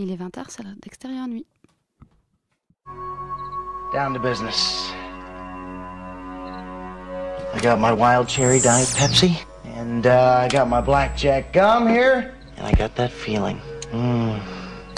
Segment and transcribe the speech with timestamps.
[0.00, 1.44] Il est 20h, c'est d'extérieur nuit.
[3.92, 4.92] Down to business.
[7.52, 12.32] I got my wild cherry diet Pepsi, and uh, I got my blackjack gum here,
[12.56, 13.60] and I got that feeling.
[13.90, 14.38] Mm,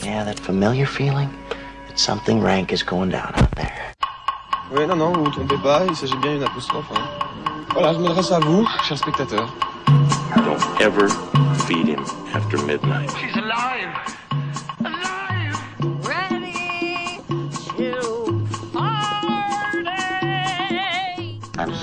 [0.04, 1.30] yeah, that familiar feeling
[1.88, 3.94] that something rank is going down out there.
[4.70, 6.92] Oui, non, non, vous vous trompez pas, il s'agit bien d'une apostrophe.
[6.94, 7.08] Hein.
[7.72, 9.50] Voilà, je m'adresse à vous, chers spectateurs.
[10.44, 11.08] Don't ever
[11.66, 12.04] feed him
[12.34, 13.10] after midnight.
[13.16, 13.79] She's alive!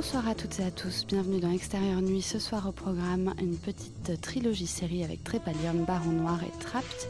[0.00, 2.22] Bonsoir à toutes et à tous, bienvenue dans Extérieur Nuit.
[2.22, 7.08] Ce soir au programme, une petite trilogie série avec Trépalium, Baron Noir et Trapped.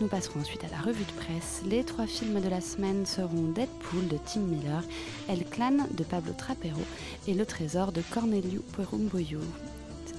[0.00, 1.62] Nous passerons ensuite à la revue de presse.
[1.68, 4.84] Les trois films de la semaine seront Deadpool de Tim Miller,
[5.28, 6.80] El Clan de Pablo Trapero
[7.26, 9.40] et Le Trésor de Corneliu Perumboyo.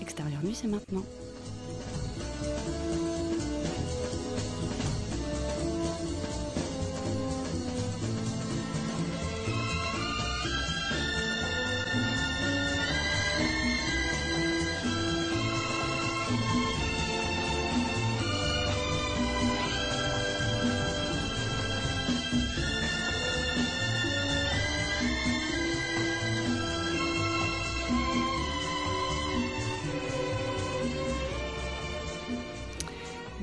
[0.02, 1.06] Extérieur Nuit, c'est maintenant.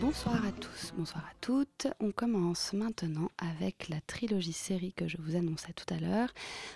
[0.00, 1.86] Bonsoir à tous, bonsoir à toutes.
[2.00, 6.28] On commence maintenant avec la trilogie série que je vous annonçais tout à l'heure.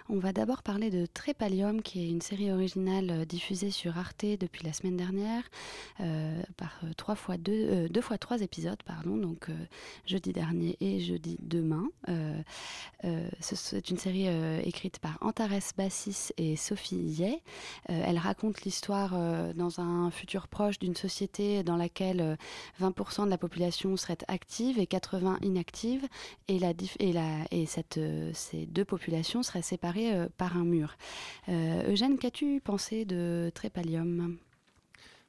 [0.08, 4.24] On va d'abord parler de Trépalium, qui est une série originale euh, diffusée sur Arte
[4.24, 5.42] depuis la semaine dernière,
[6.00, 9.48] euh, par euh, trois fois deux, deux fois trois épisodes, pardon, donc
[10.06, 11.88] jeudi dernier et jeudi demain.
[13.40, 14.26] Ce- C'est une série
[14.66, 17.42] écrite par Antares Bassis et Sophie Yeh.
[17.86, 19.10] Elle raconte l'histoire
[19.54, 22.36] dans un futur proche d'une société dans laquelle euh,
[23.10, 26.06] 20% de la population serait active et 80 inactive,
[26.48, 30.64] et, la, et, la, et cette, euh, ces deux populations seraient séparées euh, par un
[30.64, 30.96] mur.
[31.48, 34.36] Euh, Eugène, qu'as-tu pensé de Trépalium?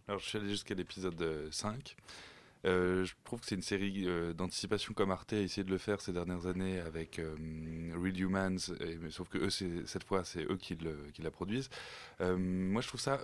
[0.07, 1.95] Alors, je suis allé jusqu'à l'épisode euh, 5.
[2.63, 5.79] Euh, je trouve que c'est une série euh, d'anticipation comme Arte a essayé de le
[5.79, 10.57] faire ces dernières années avec Real Humans, et- sauf que eux, cette fois, c'est eux
[10.57, 11.69] qui, le- qui la produisent.
[12.19, 13.21] Moi, je trouve ça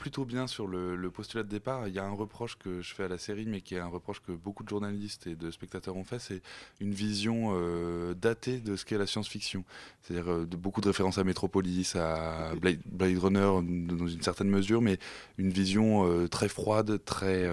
[0.00, 1.86] plutôt bien sur le, le postulat de départ.
[1.86, 3.86] Il y a un reproche que je fais à la série, mais qui est un
[3.86, 6.40] reproche que beaucoup de journalistes et de spectateurs ont fait, c'est
[6.80, 9.62] une vision euh, datée de ce qu'est la science-fiction.
[10.00, 14.80] C'est-à-dire euh, beaucoup de références à Metropolis, à Blade, Blade Runner dans une certaine mesure,
[14.80, 14.98] mais
[15.36, 17.46] une vision euh, très froide, très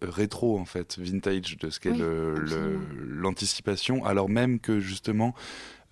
[0.00, 2.02] rétro en fait, vintage de ce qu'est Oui,
[2.96, 5.34] l'anticipation, alors même que justement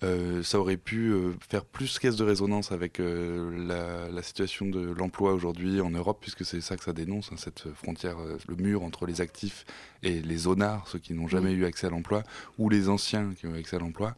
[0.03, 4.67] euh, ça aurait pu euh, faire plus caisse de résonance avec euh, la, la situation
[4.67, 8.55] de l'emploi aujourd'hui en Europe, puisque c'est ça que ça dénonce, hein, cette frontière, le
[8.55, 9.65] mur entre les actifs
[10.03, 12.23] et les zonards, ceux qui n'ont jamais eu accès à l'emploi,
[12.59, 14.15] ou les anciens qui ont eu accès à l'emploi.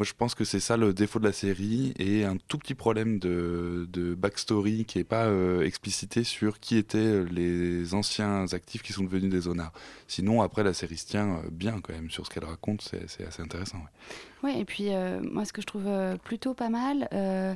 [0.00, 2.74] Moi, je pense que c'est ça le défaut de la série et un tout petit
[2.74, 8.94] problème de, backstory qui n'est pas euh, explicité sur qui étaient les anciens actifs qui
[8.94, 9.74] sont devenus des zonards.
[10.08, 13.26] Sinon, après, la série se tient euh, bien quand même sur ce qu'elle raconte, c'est
[13.26, 13.76] assez intéressant.
[13.76, 13.90] ouais.
[14.42, 17.54] Oui, et puis euh, moi, ce que je trouve euh, plutôt pas mal, euh,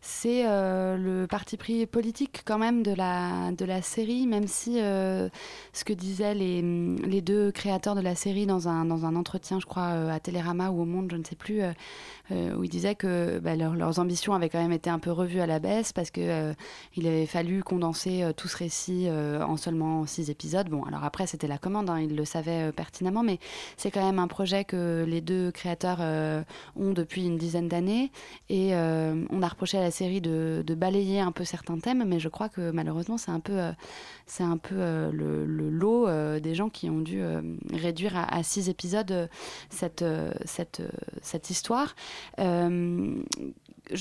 [0.00, 4.80] c'est euh, le parti pris politique quand même de la, de la série, même si
[4.80, 5.28] euh,
[5.72, 9.60] ce que disaient les, les deux créateurs de la série dans un, dans un entretien,
[9.60, 11.60] je crois, euh, à Télérama ou au Monde, je ne sais plus,
[12.30, 15.40] où ils disaient que bah, leur- leurs ambitions avaient quand même été un peu revues
[15.40, 16.54] à la baisse parce que
[16.96, 20.68] il avait fallu condenser tout ce récit en seulement six épisodes.
[20.68, 23.40] Bon, alors après, c'était la commande, hein, ils le savaient pertinemment, mais
[23.76, 25.98] c'est quand même un projet que les deux créateurs
[26.76, 28.12] ont depuis une dizaine d'années.
[28.48, 32.28] Et on a reproché à la série de, balayer un peu certains thèmes, mais je
[32.28, 33.72] crois que malheureusement, c'est un peu, euh,
[34.26, 37.22] c'est un peu euh, le, lot euh, des gens qui ont dû
[37.72, 39.28] réduire à, six épisodes
[39.68, 40.04] cette,
[40.44, 40.82] cette,
[41.22, 41.94] cette histoire.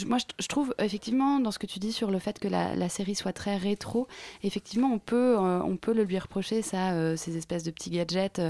[0.05, 3.15] Moi, je, trouve effectivement dans ce que tu dis sur le fait que la, série
[3.15, 4.07] soit très rétro,
[4.43, 8.41] effectivement, on peut, on peut le lui reprocher, ça, ces espèces de petits gadgets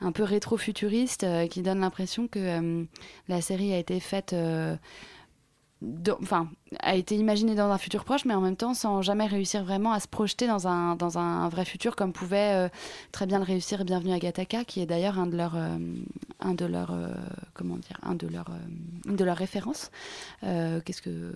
[0.00, 2.86] un peu rétro-futuristes qui donnent l'impression que
[3.28, 4.34] la série a été faite.
[6.80, 9.92] A été imaginée dans un futur proche, mais en même temps sans jamais réussir vraiment
[9.92, 12.68] à se projeter dans un, dans un vrai futur, comme pouvait euh,
[13.12, 15.76] très bien le réussir Bienvenue à Gattaca, qui est d'ailleurs un de leurs, euh,
[16.40, 17.08] un de leurs, euh,
[17.54, 19.90] comment dire, une de leurs références.
[20.42, 21.34] Qu'est-ce que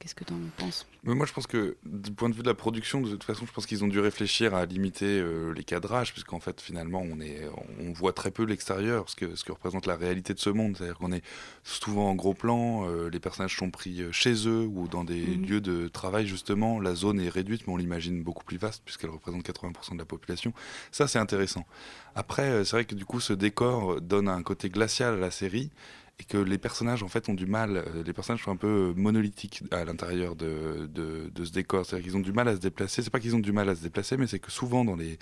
[0.00, 0.86] Qu'est-ce que tu en penses?
[1.02, 3.46] Mais moi, je pense que du point de vue de la production, de toute façon,
[3.46, 7.20] je pense qu'ils ont dû réfléchir à limiter euh, les cadrages, puisqu'en fait, finalement, on,
[7.20, 7.48] est,
[7.80, 10.76] on voit très peu l'extérieur, ce que, ce que représente la réalité de ce monde.
[10.76, 11.24] C'est-à-dire qu'on est
[11.64, 15.20] souvent en gros plan, euh, les personnages sont pris euh, chez eux ou dans des
[15.36, 15.46] Mhm.
[15.46, 16.78] lieux de travail, justement.
[16.78, 20.04] La zone est réduite, mais on l'imagine beaucoup plus vaste, puisqu'elle représente 80% de la
[20.04, 20.52] population.
[20.92, 21.66] Ça, c'est intéressant.
[22.14, 25.70] Après, c'est vrai que du coup, ce décor donne un côté glacial à la série
[26.20, 28.90] et que les personnages en fait ont du mal, euh, les personnages sont un peu
[28.90, 32.56] euh, monolithiques à l'intérieur de, de, de ce décor, c'est-à-dire qu'ils ont du mal à
[32.56, 34.84] se déplacer, c'est pas qu'ils ont du mal à se déplacer, mais c'est que souvent
[34.84, 35.18] dans les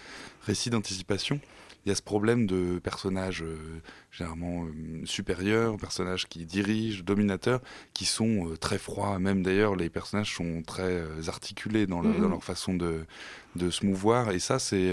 [0.46, 1.38] récits d'anticipation,
[1.84, 3.56] il y a ce problème de personnages euh,
[4.10, 7.60] généralement euh, supérieurs, personnages qui dirigent, dominateurs,
[7.92, 12.22] qui sont euh, très froids, même d'ailleurs les personnages sont très articulés dans, le- Mhm.
[12.22, 13.04] dans leur façon de,
[13.54, 14.90] de se mouvoir, et ça c'est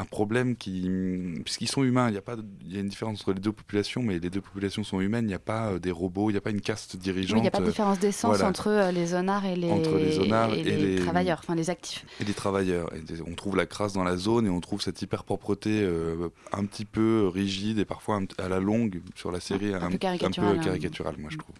[0.00, 0.88] un problème qui,
[1.44, 3.52] puisqu'ils sont humains, il y a pas, il y a une différence entre les deux
[3.52, 5.26] populations, mais les deux populations sont humaines.
[5.26, 7.38] Il n'y a pas euh, des robots, il n'y a pas une caste Oui, dirigeante.
[7.38, 8.48] il n'y a pas de différence d'essence voilà.
[8.48, 11.54] entre euh, les zonards et les, Entre les zonards et et les les- travailleurs, enfin
[11.54, 12.06] les actifs.
[12.20, 12.90] et les travailleurs.
[12.94, 16.28] Et on trouve la crasse dans la zone et on trouve cette hyper propreté euh,
[16.52, 19.98] un petit peu rigide et parfois un à la longue sur la série Un peu
[19.98, 20.64] caricaturale, un peu hein.
[20.64, 21.54] caricaturale, moi je trouve.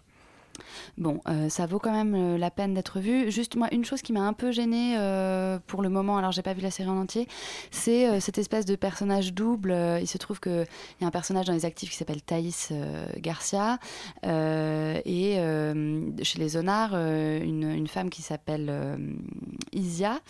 [0.99, 3.31] Bon, euh, ça vaut quand même euh, la peine d'être vu.
[3.31, 6.43] Juste moi, une chose qui m'a un peu gênée euh, pour le moment, alors j'ai
[6.43, 7.29] pas vu la série en entier,
[7.71, 9.77] c'est cette espèce de personnage double.
[10.01, 10.67] Il se trouve qu'il
[11.01, 12.73] y a un personnage dans les actifs qui s'appelle Thaïs
[13.19, 13.79] Garcia
[14.25, 15.37] et
[16.23, 18.99] chez les Zonards, une, femme qui s'appelle
[19.73, 20.21] Isia.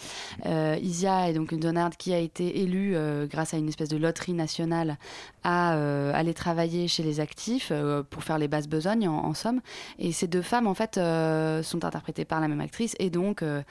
[0.47, 2.97] Isia est donc une Zonarde qui a été élue
[3.29, 4.99] grâce à une espèce de loterie nationale
[5.43, 5.73] à
[6.15, 7.73] aller travailler chez les actifs
[8.11, 9.61] pour faire les basses besognes en, en somme.
[9.99, 12.95] Et ces deux femmes, en fait, euh, sont interprétées par la même actrice.
[12.99, 13.63] Et donc, euh,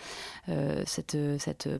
[0.50, 1.18] euh, cette,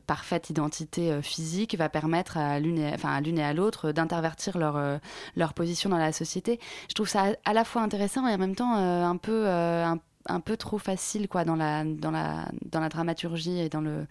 [0.06, 4.58] parfaite identité physique va permettre à l'une et, enfin, à, l'une et à l'autre d'intervertir
[4.58, 6.60] leur, position dans la société.
[6.88, 9.48] Je trouve ça à la fois intéressant et en même temps un peu...
[9.48, 13.80] un un peu trop facile quoi dans la dans la dans la dramaturgie et dans
[13.80, 14.06] le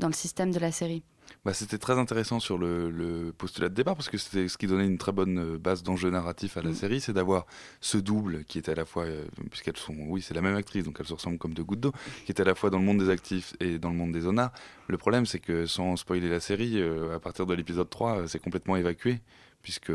[0.00, 1.04] dans le système de la série.
[1.44, 4.68] Bah, c'était très intéressant sur le, le postulat de départ parce que c'était ce qui
[4.68, 6.74] donnait une très bonne euh, base d'enjeu narratif à la Mm.
[6.74, 7.46] série, c'est d'avoir
[7.80, 10.84] ce double qui était à la fois, euh, puisqu'elles sont, oui, c'est la même actrice,
[10.84, 11.92] donc elles se ressemblent comme deux gouttes d'eau,
[12.24, 14.20] qui était à la fois dans le monde des actifs et dans le monde des
[14.20, 14.52] zonards.
[14.86, 18.26] Le problème, c'est que sans spoiler la série, euh, à partir de l'épisode 3, euh,
[18.28, 19.20] c'est complètement évacué,
[19.62, 19.90] puisque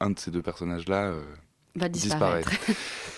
[0.00, 1.12] un de ces deux personnages-là
[1.78, 2.50] Va disparaître.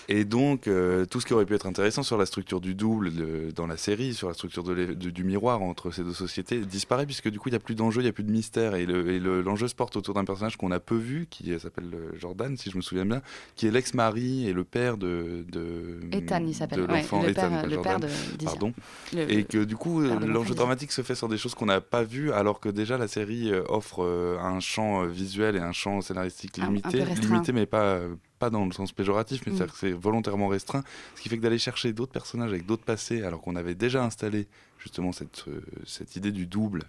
[0.09, 3.13] Et donc, euh, tout ce qui aurait pu être intéressant sur la structure du double
[3.13, 6.13] de- dans la série, sur la structure de l'é- de- du miroir entre ces deux
[6.13, 8.31] sociétés, disparaît puisque du coup, il n'y a plus d'enjeu, il n'y a plus de
[8.31, 8.75] mystère.
[8.75, 11.57] Et le- et le- l'enjeu se porte autour d'un personnage qu'on a peu vu, qui
[11.59, 13.21] s'appelle euh, Jordan, si je me souviens bien,
[13.55, 15.45] qui est l'ex-mari et le père de.
[15.49, 16.79] de Ethan, il s'appelle.
[16.81, 18.07] Ouais, le père, le père de.
[18.45, 18.73] Pardon.
[19.13, 22.03] Le- Et que du coup, l'enjeu dramatique se fait sur des choses qu'on n'a pas
[22.03, 24.03] vues, alors que déjà la série euh, offre
[24.41, 26.97] un champ visuel et un champ scénaristique Un- un limité,
[27.27, 27.99] limité mais pas,
[28.41, 29.55] pas dans le sens péjoratif, mais Mm.
[29.55, 30.83] c'est-à-dire que c'est volontairement restreint.
[31.15, 34.03] Ce qui fait que d'aller chercher d'autres personnages avec d'autres passés, alors qu'on avait déjà
[34.03, 34.47] installé
[34.79, 36.83] justement cette, euh, cette idée du double,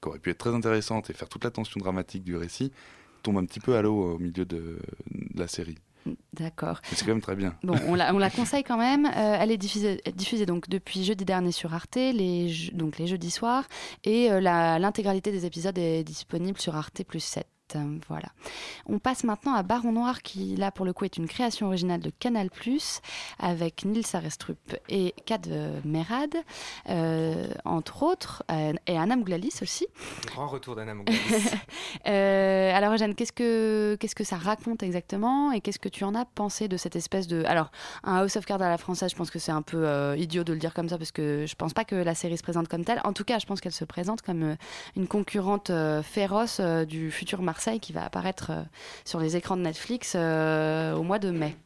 [0.00, 2.70] qui aurait pu être très intéressante et faire toute la tension dramatique du récit,
[3.24, 4.78] tombe un petit peu à l'eau au milieu de,
[5.34, 5.78] de la série.
[6.32, 6.80] D'accord.
[6.90, 7.54] Mais c'est quand même très bien.
[7.62, 9.04] Bon, on la, on la conseille quand même.
[9.06, 13.30] Euh, elle est diffusée, diffusée donc depuis jeudi dernier sur Arte, les, donc les jeudis
[13.32, 13.64] soirs,
[14.04, 17.46] et euh, l'intégralité des épisodes est disponible sur Arte plus 7.
[17.76, 18.28] Euh, Voilà.
[18.86, 22.00] On passe maintenant à Baron Noir, qui là pour le coup est une création originale
[22.00, 22.48] de Canal+,
[23.38, 25.46] avec Nils Arestrup et Kad
[25.84, 26.34] Merad,
[26.88, 29.86] euh, entre autres, euh, et Anna Mouglalis aussi.
[30.26, 31.18] Grand retour d'Anna Mouglalis.
[32.06, 36.14] Euh, alors Eugène, qu'est-ce que qu'est-ce que ça raconte exactement et qu'est-ce que tu en
[36.14, 37.70] as pensé de cette espèce de alors
[38.04, 40.44] un House of Cards à la française, je pense que c'est un peu euh, idiot
[40.44, 42.68] de le dire comme ça parce que je pense pas que la série se présente
[42.68, 43.00] comme telle.
[43.04, 44.56] En tout cas, je pense qu'elle se présente comme
[44.96, 45.70] une concurrente
[46.02, 47.42] féroce du futur
[47.80, 48.62] Qui va apparaître euh,
[49.04, 51.56] sur les écrans de Netflix euh, au mois de mai.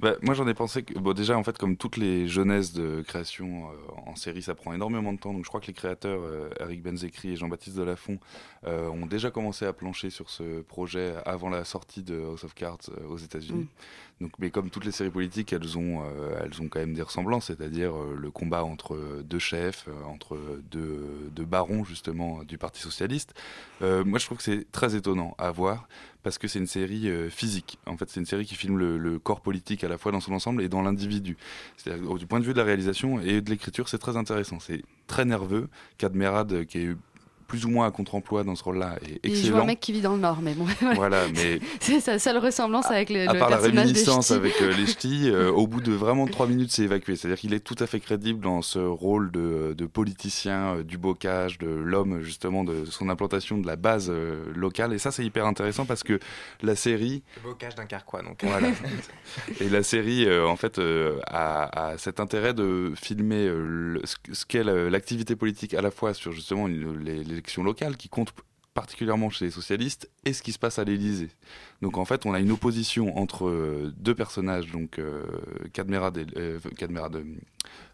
[0.00, 3.02] Bah, moi j'en ai pensé que bon déjà en fait comme toutes les jeunesses de
[3.02, 6.20] création euh, en série ça prend énormément de temps donc je crois que les créateurs
[6.22, 8.18] euh, Eric Benzekri et Jean-Baptiste Delafont
[8.66, 12.54] euh, ont déjà commencé à plancher sur ce projet avant la sortie de House of
[12.54, 13.66] Cards aux États-Unis.
[14.20, 16.02] Donc mais comme toutes les séries politiques elles ont
[16.40, 20.38] elles ont quand même des ressemblances c'est-à-dire le combat entre deux chefs entre
[20.70, 23.34] deux, deux barons justement du Parti socialiste.
[23.80, 25.88] Moi je trouve que c'est très étonnant à voir
[26.28, 27.78] parce que c'est une série euh, physique.
[27.86, 30.34] En fait, c'est une série qui filme le, corps politique à la fois dans son
[30.34, 31.38] ensemble et dans l'individu.
[31.78, 34.60] C'est-à-dire, du point de vue de la réalisation et de l'écriture, c'est très intéressant.
[34.60, 35.70] C'est très nerveux.
[35.96, 36.96] Cadmerad, euh, qui est
[37.48, 39.64] plus ou moins à contre-emploi dans ce rôle-là est Il joue un excellent.
[39.66, 43.10] mec qui vit dans le Nord, mais bon, Voilà, mais c'est sa seule ressemblance avec
[43.10, 46.26] le, à le part la réminiscence avec euh, les ch'tis, euh, au bout de vraiment
[46.26, 47.16] trois minutes, c'est évacué.
[47.16, 50.98] C'est-à-dire qu'il est tout à fait crédible dans ce rôle de, de politicien, euh, du
[50.98, 54.92] bocage, de l'homme, justement, de son implantation de la base euh, locale.
[54.92, 56.20] Et ça, c'est hyper intéressant parce que
[56.62, 58.40] la série, Le bocage d'un carquois, donc.
[58.44, 58.68] voilà.
[59.60, 64.02] Et la série, euh, en fait, euh, a, a cet intérêt de filmer euh, le-
[64.32, 68.32] ce qu'est la- l'activité politique à la fois sur justement les- l'élection locale qui compte
[68.74, 71.30] particulièrement chez les socialistes et ce qui se passe à l'Élysée.
[71.82, 75.24] Donc en fait, on a une opposition entre euh, deux personnages, donc euh,
[75.72, 76.58] Cadmerade et euh,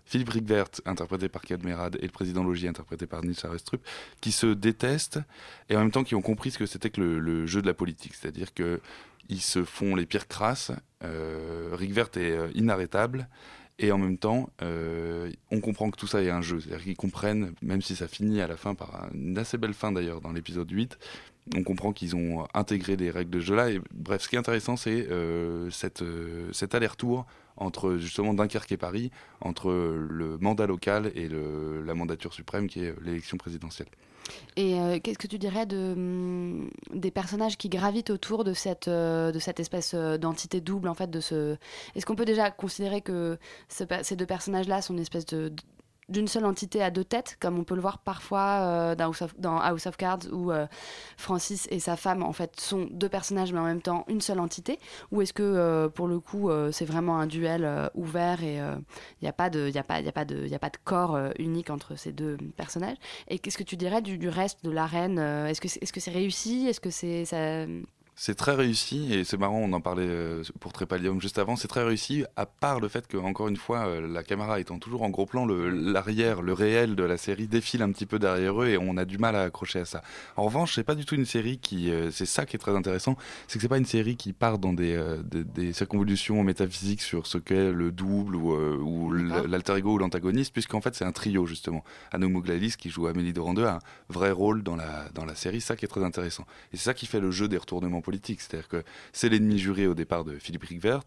[0.05, 3.83] Philippe Ricvert, interprété par Cadmerade, et le président Logier, interprété par Nils Arestrup,
[4.21, 5.21] qui se détestent
[5.71, 7.75] et en même temps qui ont compris ce que c'était que le, jeu de la
[7.75, 8.15] politique.
[8.15, 8.81] C'est-à-dire que
[9.31, 10.71] ils se font les pires crasses.
[11.03, 13.27] Euh, Ricvert est inarrêtable.
[13.79, 16.61] Et en même temps, euh, on comprend que tout ça est un jeu.
[16.61, 19.91] C'est-à-dire qu'ils comprennent, même si ça finit à la fin par une assez belle fin
[19.91, 20.97] d'ailleurs dans l'épisode 8,
[21.55, 23.71] on comprend qu'ils ont intégré des règles de ce jeu-là.
[23.71, 28.73] Et bref, ce qui est intéressant, c'est euh, cette, euh, cet aller-retour entre justement Dunkerque
[28.73, 29.11] et Paris,
[29.41, 33.87] entre le mandat local et la mandature suprême qui est l'élection présidentielle.
[34.57, 39.39] Et euh, qu'est-ce que tu dirais hum, des personnages qui gravitent autour de cette, de
[39.39, 41.57] cette espèce d'entité double en fait de ce...
[41.95, 45.53] Est-ce qu'on peut déjà considérer que ces deux personnages-là sont une espèce de
[46.09, 49.87] d'une seule entité à deux têtes, comme on peut le voir parfois euh, dans, House
[49.87, 50.67] of, Cards, où euh,
[51.17, 54.41] Francis et sa femme en fait sont deux personnages mais en même temps une seule
[54.41, 54.79] entité,
[55.13, 59.29] ou est-ce que euh, pour le coup c'est vraiment un duel ouvert et il n'y
[59.29, 61.71] a pas de, y a pas, a pas de, y a pas de corps unique
[61.71, 62.97] entre ces deux personnages?
[63.29, 66.67] Et qu'est-ce que tu dirais du, reste de l'arène Est-ce que c'est est -ce réussi?
[66.69, 67.67] Est-ce que c'est ça...
[68.17, 71.67] C'est très réussi et c'est marrant, on en parlait euh, pour Trépalium juste avant, c'est
[71.67, 75.03] très réussi à part le fait que, encore une fois, euh, la caméra étant toujours
[75.03, 78.69] en gros plan, l'arrière, le, réel de la série défile un petit peu derrière eux
[78.69, 80.03] et on a du mal à accrocher à ça.
[80.37, 82.77] En revanche, c'est pas du tout une série qui, euh, c'est ça qui est très
[82.77, 83.17] intéressant,
[83.49, 87.27] c'est que c'est pas une série qui part dans des, des, des circonvolutions métaphysiques sur
[87.27, 91.47] ce qu'est le double ou, ou l'alter ego ou l'antagoniste, puisqu'en fait c'est un trio
[91.47, 91.83] justement.
[92.13, 95.61] Anou Mouglalis qui joue Amélie Dorandeux a un vrai rôle dans la, dans la série,
[95.61, 96.45] ça qui est très intéressant.
[96.73, 99.87] Et c'est ça qui fait le jeu des retournements politiques, c'est-à-dire que c'est l'ennemi juré
[99.89, 101.03] au départ de Philippe Ricvert,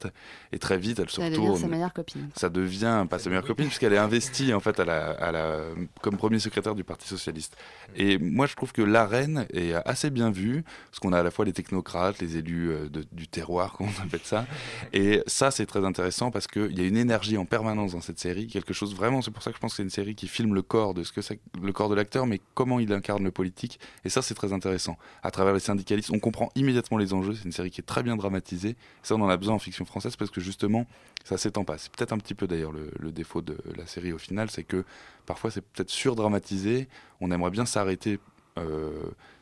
[0.51, 1.61] et très vite elle se Ça devient retourne.
[1.61, 2.29] sa meilleure copine.
[2.35, 5.59] Ça devient pas sa meilleure copine puisqu'elle est investie en fait à la, à la,
[6.01, 7.55] comme premier secrétaire du Parti socialiste.
[7.95, 11.31] Et moi je trouve que l'arène est assez bien vue parce qu'on a à la
[11.31, 14.45] fois les technocrates, les élus euh, de- du terroir, comme on appelle ça.
[14.93, 18.19] Et ça c'est très intéressant parce qu'il y a une énergie en permanence dans cette
[18.19, 19.21] série, quelque chose vraiment.
[19.21, 21.03] C'est pour ça que je pense que c'est une série qui filme le corps de
[21.03, 23.79] ce que c'est le corps de l'acteur, mais comment il incarne le politique.
[24.05, 24.97] Et ça c'est très intéressant.
[25.23, 27.33] À travers les syndicalistes, on comprend immédiatement les enjeux.
[27.35, 28.77] C'est une série qui est très bien dramatisée.
[29.03, 30.87] Ça on en a besoin en fiction française parce que justement
[31.25, 31.77] ça s'étend pas.
[31.77, 34.63] C'est peut-être un petit peu d'ailleurs le, le défaut de la série au final, c'est
[34.63, 34.85] que
[35.25, 36.87] parfois c'est peut-être surdramatisé.
[37.19, 38.19] On aimerait bien s'arrêter
[38.57, 38.91] euh,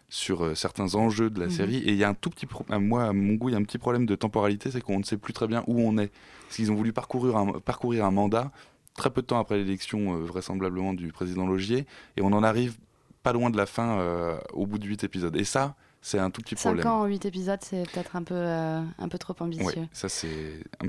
[0.09, 1.51] sur euh, certains enjeux de la Mhm.
[1.51, 1.77] série.
[1.77, 3.55] Et il y a un tout petit, pro- à moi, à mon goût, il y
[3.55, 5.97] a un petit problème de temporalité, c'est qu'on ne sait plus très bien où on
[5.97, 6.11] est.
[6.43, 8.51] Parce qu'ils ont voulu parcourir un, parcourir un mandat
[8.95, 11.85] très peu de temps après l'élection, euh, vraisemblablement, du président Logier,
[12.17, 12.77] et on en arrive
[13.23, 15.35] pas loin de la fin euh, au bout de huit épisodes.
[15.35, 15.75] Et ça,
[16.07, 16.87] c'est un tout petit 5 problème.
[16.87, 19.65] ans en 8 épisodes, c'est peut-être un peu, euh, un peu trop ambitieux.
[19.81, 20.87] Ouais, ça c'est un-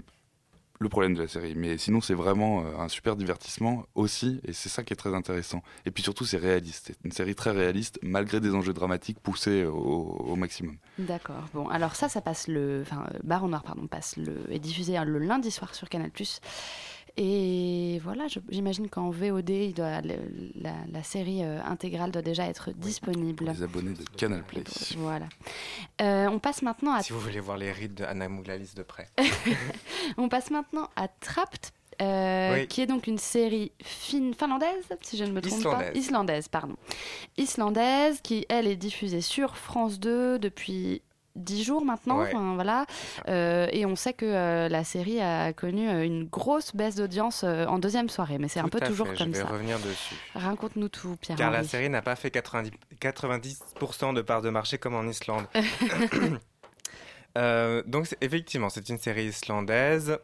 [0.78, 1.54] le problème de la série.
[1.56, 5.14] Mais sinon, c'est vraiment euh, un super divertissement aussi, et c'est ça qui est très
[5.14, 5.62] intéressant.
[5.87, 6.88] Et puis surtout, c'est réaliste.
[6.88, 10.76] C'est une série très réaliste, malgré des enjeux dramatiques poussés au, au maximum.
[10.99, 11.44] D'accord.
[11.54, 12.82] Bon, alors ça, ça passe le.
[12.82, 14.52] Enfin, euh, Baron Noir, pardon, passe le.
[14.52, 16.11] est diffusé hein, le lundi soir sur Canal.
[17.18, 20.14] Et voilà, j'imagine qu'en VOD, il doit, le-
[20.61, 23.46] la, la série euh, intégrale doit déjà être disponible.
[23.46, 24.62] Les abonnés de Canal Play.
[24.99, 25.26] Voilà.
[26.02, 28.82] Euh, on passe maintenant à Si vous voulez voir les rides de Anna Mouglalis de
[28.82, 29.08] près.
[30.18, 31.70] On passe maintenant à Trapped,
[32.02, 32.68] euh, Oui.
[32.68, 35.70] qui est donc une série fin- finlandaise, si je ne me trompe pas.
[35.70, 35.96] Islandaise.
[35.96, 36.76] Islandaise, pardon.
[37.38, 41.00] Islandaise, qui, elle, est diffusée sur France 2 depuis
[41.37, 42.19] 10 jours maintenant.
[42.19, 42.28] Ouais.
[42.35, 42.87] enfin, voilà.
[43.28, 47.43] Euh, et on sait que euh, la série a connu euh, une grosse baisse d'audience
[47.45, 49.52] euh, en deuxième soirée, mais c'est un peu toujours fait, comme je vais ça.
[49.52, 50.14] revenir dessus.
[50.35, 51.38] Raconte-nous tout, Pierre.
[51.38, 55.47] Car la série n'a pas fait 90%, 90% de parts de marché comme en Islande.
[57.87, 60.19] Donc effectivement, c'est une série islandaise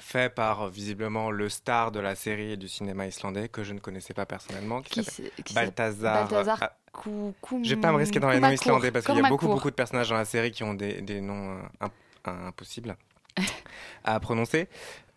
[0.00, 3.72] faite par euh, visiblement le star de la série et du cinéma islandais que je
[3.72, 6.28] ne connaissais pas personnellement, qui, Qui s'appelle Balthazar.
[6.28, 9.16] Balthazar ah, Kou- Koum- je vais pas me risquer dans les noms islandais parce qu'il
[9.16, 11.62] y a beaucoup, beaucoup de personnages dans la série qui ont des, des noms euh,
[11.80, 11.92] imp-
[12.24, 12.96] impossibles
[14.04, 14.68] à prononcer.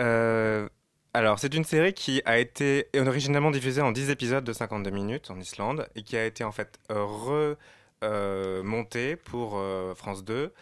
[0.01, 0.67] Euh,
[1.13, 5.31] alors, c'est une série qui a été originellement diffusée en 10 épisodes de 52 minutes
[5.31, 6.79] en Islande et qui a été en fait
[8.01, 10.53] remontée pour euh, France 2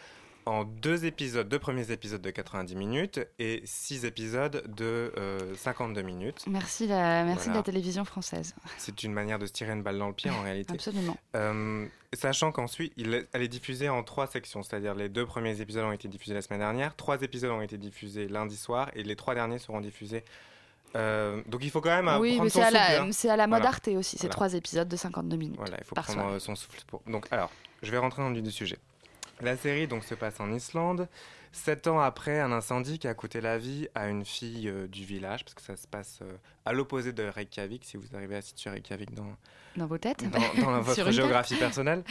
[0.46, 6.02] en deux épisodes, deux premiers épisodes de 90 minutes et six épisodes de euh, 52
[6.02, 6.44] minutes.
[6.46, 8.54] Merci, la, merci de la télévision française.
[8.78, 10.72] C'est une manière de se tirer une balle dans le pied en réalité.
[10.72, 11.16] Absolument.
[11.34, 15.92] Euh, sachant qu'ensuite, elle est diffusée en trois sections, c'est-à-dire les deux premiers épisodes ont
[15.92, 19.34] été diffusés la semaine dernière, trois épisodes ont été diffusés lundi soir et les trois
[19.34, 20.24] derniers seront diffusés.
[20.94, 23.08] euh, donc il faut quand même euh, oui, prendre mais son à, souffle, la, hein.
[23.12, 23.70] c'est à la mode Voilà.
[23.74, 24.16] Arte aussi.
[24.16, 24.32] Voilà.
[24.32, 25.56] trois épisodes de 52 minutes.
[25.56, 26.28] Voilà, il faut prendre soir.
[26.30, 26.80] euh, son souffle.
[26.86, 27.02] Pour...
[27.06, 27.50] Donc, alors,
[27.82, 28.78] je vais rentrer dans le vif du sujet.
[29.40, 31.08] La série donc se passe en Islande,
[31.52, 35.04] sept ans après un incendie qui a coûté la vie à une fille euh, du
[35.04, 38.42] village, parce que ça se passe euh, à l'opposé de Reykjavik, si vous arrivez à
[38.42, 39.36] situer Reykjavik dans,
[39.76, 40.24] Dans vos têtes.
[40.30, 42.02] dans, votre géographie personnelle,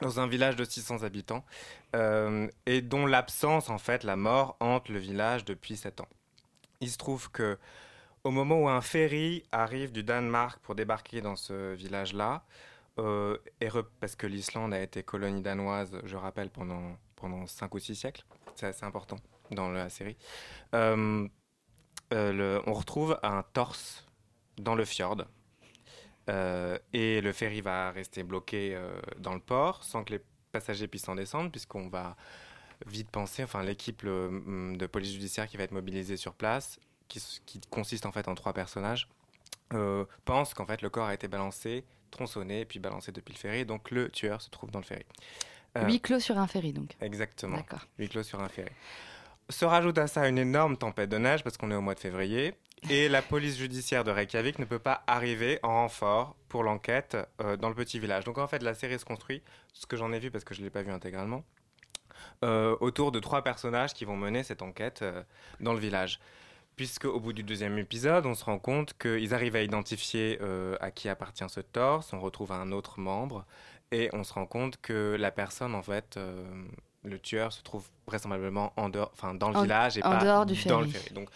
[0.00, 1.44] dans un village de 600 habitants,
[1.96, 6.08] euh, et dont l'absence, en fait, la mort, hante le village depuis 7 ans.
[6.80, 7.58] Il se trouve que
[8.22, 12.44] au moment où un ferry arrive du Danemark pour débarquer dans ce village-là,
[13.00, 17.94] euh, parce que l'Islande a été colonie danoise, je rappelle, pendant, pendant 5 ou 6
[17.94, 19.16] siècles, c'est assez important
[19.50, 20.16] dans la série,
[20.74, 21.26] euh,
[22.12, 24.06] euh, on retrouve un torse
[24.58, 25.24] dans le fjord.
[26.28, 28.78] Euh, et le ferry va rester bloqué
[29.18, 30.20] dans le port sans que les
[30.52, 32.16] passagers puissent en descendre, puisqu'on va
[32.86, 36.78] vite penser, enfin l'équipe hum, de police judiciaire qui va être mobilisée sur place,
[37.08, 39.08] qui, qui consiste en fait en trois personnages,
[40.24, 43.90] pense qu'en fait le corps a été balancé, tronçonné, puis balancé depuis le ferry, donc
[43.90, 45.04] le tueur se trouve dans le ferry.
[45.76, 46.96] Euh, Huis clos sur un ferry, donc.
[47.00, 47.56] Exactement.
[47.56, 47.86] D'accord.
[47.98, 48.72] Huis clos sur un ferry.
[49.48, 52.00] Se rajoute à ça une énorme tempête de neige parce qu'on est au mois de
[52.00, 52.54] février
[52.88, 57.56] et la police judiciaire de Reykjavik ne peut pas arriver en renfort pour l'enquête euh,
[57.56, 58.24] dans le petit village.
[58.24, 60.60] Donc en fait, la série se construit, ce que j'en ai vu parce que je
[60.60, 61.44] ne l'ai pas vu intégralement,
[62.44, 65.04] euh, autour de trois personnages qui vont mener cette enquête
[65.60, 66.20] dans le village.
[66.76, 70.76] Puisque au bout du deuxième épisode, on se rend compte qu'ils arrivent à identifier euh,
[70.80, 73.44] à qui appartient ce torse, on retrouve un autre membre,
[73.92, 76.42] et on se rend compte que la personne, en fait, euh,
[77.04, 80.24] le tueur se trouve vraisemblablement en dehors, enfin dans le En- village et en pas
[80.24, 81.02] dehors du dans le ferry.
[81.04, 81.14] ferry.
[81.14, 81.28] Donc,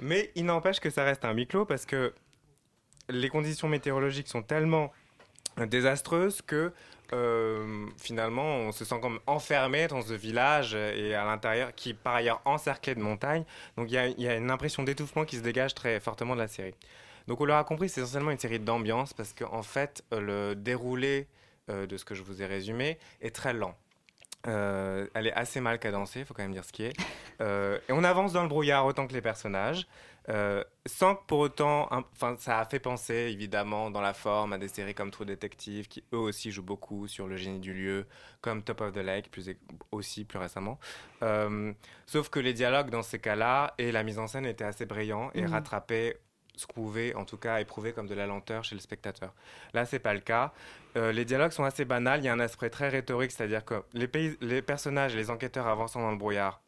[0.00, 2.14] mais il n'empêche que ça reste un huis clos parce que
[3.08, 4.92] les conditions météorologiques sont tellement
[5.66, 6.72] désastreuses que
[7.12, 11.94] euh, finalement on se sent comme enfermé dans ce village et à l'intérieur qui est
[11.94, 13.44] par ailleurs encerclé de montagnes.
[13.76, 16.74] Donc il y a, une impression d'étouffement qui se dégage très fortement de la série.
[17.26, 21.26] Donc on l'aura compris, c'est essentiellement une série d'ambiance parce qu'en fait euh, le déroulé
[21.70, 23.76] euh, de ce que je vous ai résumé est très lent.
[24.44, 26.96] Elle est assez mal cadencée, il faut quand même dire ce qui est.
[27.40, 29.88] Et on avance dans le brouillard autant que les personnages,
[30.28, 34.58] euh, sans que pour autant, enfin, ça a fait penser évidemment dans la forme à
[34.58, 38.06] des séries comme True Detective, qui eux aussi jouent beaucoup sur le génie du lieu,
[38.40, 39.50] comme Top of the Lake, plus
[39.92, 40.78] aussi plus récemment.
[41.22, 41.72] Euh,
[42.06, 45.30] sauf que les dialogues dans ces cas-là et la mise en scène étaient assez brillants
[45.34, 45.52] et Mhm.
[45.52, 46.18] rattrapaient
[46.56, 49.34] ce qu'on pouvait en tout cas éprouver comme de la lenteur chez le spectateur.
[49.74, 50.52] Là, c'est pas le cas.
[50.96, 52.20] Euh, les dialogues sont assez banals.
[52.20, 55.28] Il y a un aspect très rhétorique, c'est-à-dire que les, pays- les personnages et les
[55.30, 56.62] enquêteurs avançant dans le brouillard,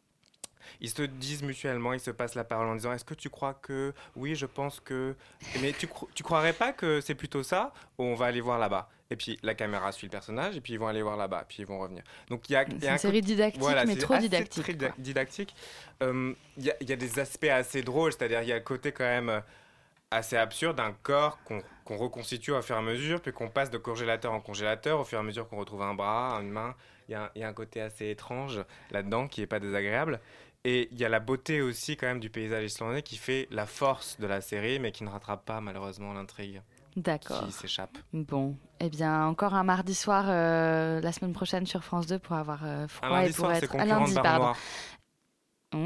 [0.81, 3.53] ils se disent mutuellement, ils se passent la parole en disant Est-ce que tu crois
[3.53, 3.93] que.
[4.15, 5.15] Oui, je pense que.
[5.61, 7.73] Mais tu, cro- tu croirais pas que c'est plutôt ça?
[7.97, 8.89] On va aller voir là-bas.
[9.11, 11.57] Et puis la caméra suit le personnage, et puis ils vont aller voir là-bas, puis
[11.59, 12.03] ils vont revenir.
[12.29, 14.89] Donc il y a, y C'est un une série didactique, mais trop didactique, très quoi.
[14.99, 15.55] didactique.
[16.03, 18.57] Euh, Il y, a- il y a des aspects assez drôles, c'est-à-dire il y a
[18.57, 19.39] le côté quand même euh,
[20.11, 23.71] assez absurde d'un corps qu'on qu'on reconstitue au fur et à mesure, puis qu'on passe
[23.71, 26.75] de congélateur en congélateur au fur et à mesure qu'on retrouve un bras, une main.
[27.07, 30.19] Il y, y a un côté assez étrange là-dedans qui n'est pas désagréable.
[30.65, 33.65] Et il y a la beauté aussi quand même du paysage islandais qui fait la
[33.65, 36.61] force de la série, mais qui ne rattrape pas malheureusement l'intrigue
[36.97, 37.45] D'accord.
[37.45, 37.97] qui s'échappe.
[38.11, 42.35] Bon, eh bien, encore un mardi soir euh, la semaine prochaine sur France 2 pour
[42.35, 43.67] avoir euh, froid Un et pour soir, être.
[43.69, 44.53] concurrent lundi, pardon.
[45.71, 45.77] Mmh,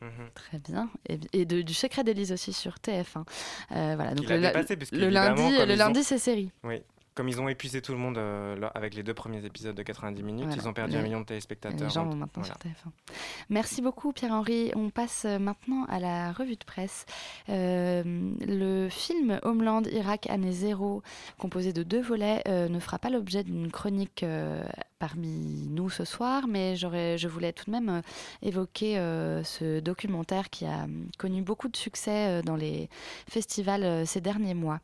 [0.00, 0.30] Mhm.
[0.34, 0.88] très bien.
[1.08, 3.24] Et, et de- du secret d'Élise aussi sur TF1.
[3.72, 6.50] Euh, voilà, donc Il a le, dépassé, le lundi, le ont- lundi c'est série.
[6.64, 6.82] Oui.
[7.18, 9.82] Comme ils ont épuisé tout le monde euh, là, avec les deux premiers épisodes de
[9.82, 10.62] 90 minutes, Voilà.
[10.62, 11.80] ils ont perdu Les- un million de téléspectateurs.
[11.88, 12.54] Les gens Donc, vont maintenant voilà.
[12.54, 12.92] sur TF1.
[13.50, 14.70] Merci beaucoup Pierre-Henri.
[14.76, 17.06] On passe euh, maintenant à la revue de presse.
[17.48, 18.04] Euh,
[18.40, 21.02] le film Homeland Irak année zéro,
[21.38, 24.24] composé de deux volets, euh, ne fera pas l'objet d'une chronique
[24.98, 28.00] parmi nous ce soir, mais je voulais tout de même euh,
[28.42, 32.88] évoquer euh, ce documentaire qui a hum, connu beaucoup de succès euh, dans les
[33.28, 34.80] festivals euh, ces derniers mois.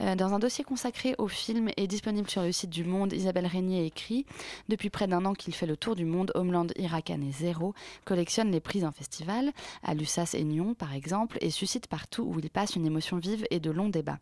[0.00, 3.46] Euh, dans un dossier consacré au film et disponible sur le site du Monde, Isabelle
[3.46, 4.24] Régnier écrit
[4.68, 7.74] Depuis près d'un an qu'il fait le tour du monde, Homeland Irak année zéro
[8.04, 9.52] collectionne les prix en festival,
[9.82, 13.46] à Lussas et Nyon par exemple, et suscite partout où il passe une émotion vive
[13.50, 14.18] et de longs débats.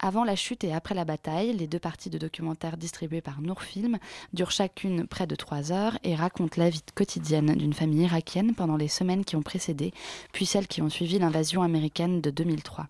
[0.00, 3.98] Avant la chute et après la bataille, les deux parties de documentaires distribués par Nourfilm
[4.32, 8.54] durent chacune chacune près de trois heures et racontent la vie quotidienne d'une famille irakienne
[8.54, 9.92] pendant les semaines qui ont précédé,
[10.32, 12.86] puis celles qui ont suivi l'invasion américaine de 2003.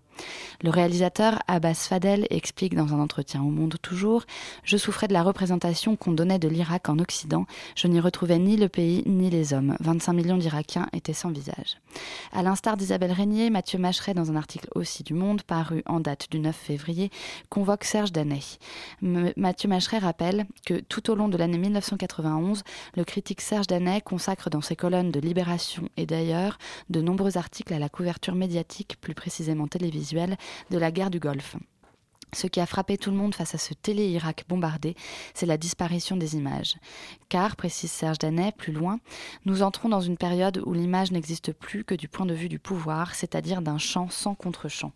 [0.61, 4.23] Le réalisateur Abbas Fadel explique dans un entretien au Monde toujours
[4.63, 7.45] Je souffrais de la représentation qu'on donnait de l'Irak en Occident.
[7.75, 9.75] Je n'y retrouvais ni le pays ni les hommes.
[9.79, 11.77] 25 millions d'Irakiens étaient sans visage.
[12.31, 16.27] À l'instar d'Isabelle Régnier, Mathieu Macheret, dans un article aussi du Monde paru en date
[16.31, 17.09] du 9 février,
[17.49, 18.59] convoque Serge Danet.
[19.01, 22.63] Mathieu Macheret rappelle que tout au long de l'année 1991,
[22.95, 26.57] le critique Serge Danet consacre dans ses colonnes de Libération et d'ailleurs
[26.89, 30.37] de nombreux articles à la couverture médiatique, plus précisément télévisuelle,
[30.69, 31.55] de la guerre du Golfe.
[32.33, 34.95] Ce qui a frappé tout le monde face à ce télé-Irak bombardé,
[35.33, 36.75] c'est la disparition des images.
[37.29, 38.99] Car, précise Serge Danet, plus loin,
[39.45, 42.59] nous entrons dans une période où l'image n'existe plus que du point de vue du
[42.59, 44.91] pouvoir, c'est-à-dire d'un champ sans contre-champ.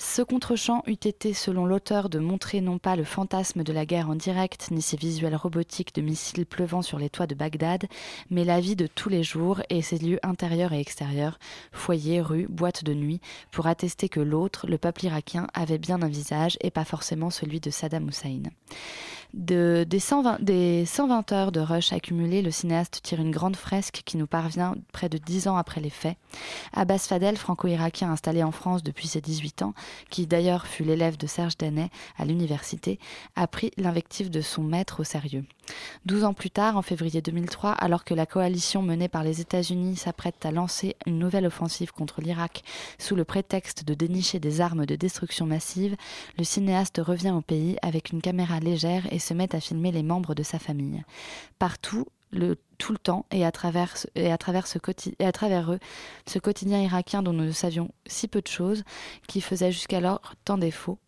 [0.00, 4.08] Ce contre-champ eût été, selon l'auteur, de montrer non pas le fantasme de la guerre
[4.08, 7.86] en direct, ni ses visuels robotiques de missiles pleuvant sur les toits de Bagdad,
[8.30, 11.40] mais la vie de tous les jours et ses lieux intérieurs et extérieurs,
[11.72, 16.08] foyers, rues, boîtes de nuit, pour attester que l'autre, le peuple irakien, avait bien un
[16.08, 18.42] visage et pas forcément celui de Saddam Hussein.
[19.34, 24.02] De, des, 120, des 120 heures de rush accumulées, le cinéaste tire une grande fresque
[24.04, 26.16] qui nous parvient près de 10 ans après les faits.
[26.72, 29.74] Abbas Fadel, franco-irakien installé en France depuis ses 18 ans,
[30.10, 32.98] qui d'ailleurs fut l'élève de Serge Danet à l'université,
[33.36, 35.44] a pris l'invective de son maître au sérieux.
[36.04, 39.96] Douze ans plus tard, en février 2003, alors que la coalition menée par les États-Unis
[39.96, 42.64] s'apprête à lancer une nouvelle offensive contre l'Irak
[42.98, 45.96] sous le prétexte de dénicher des armes de destruction massive,
[46.36, 50.02] le cinéaste revient au pays avec une caméra légère et se met à filmer les
[50.02, 51.02] membres de sa famille.
[51.58, 52.06] Partout,
[52.78, 54.66] tout le temps et à travers, et à travers
[55.72, 55.78] eux,
[56.26, 58.84] ce quotidien irakien dont nous savions si peu de choses,
[59.26, 60.98] qui faisait jusqu'alors tant défaut.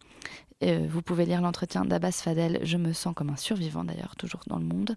[0.63, 4.43] Euh, vous pouvez lire l'entretien d'Abbas Fadel, Je me sens comme un survivant d'ailleurs, toujours
[4.47, 4.97] dans le monde.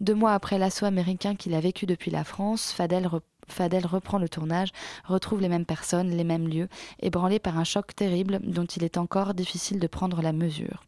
[0.00, 4.18] Deux mois après l'assaut américain qu'il a vécu depuis la France, Fadel, re- Fadel reprend
[4.18, 4.68] le tournage,
[5.04, 6.68] retrouve les mêmes personnes, les mêmes lieux,
[7.00, 10.84] ébranlé par un choc terrible dont il est encore difficile de prendre la mesure.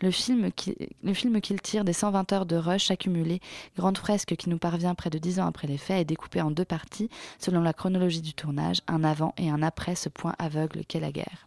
[0.00, 3.40] Le film, qui, le film qu'il tire des 120 heures de rush accumulées,
[3.76, 6.50] grande fresque qui nous parvient près de 10 ans après les faits, est découpé en
[6.50, 10.86] deux parties selon la chronologie du tournage, un avant et un après ce point aveugle
[10.88, 11.46] qu'est la guerre.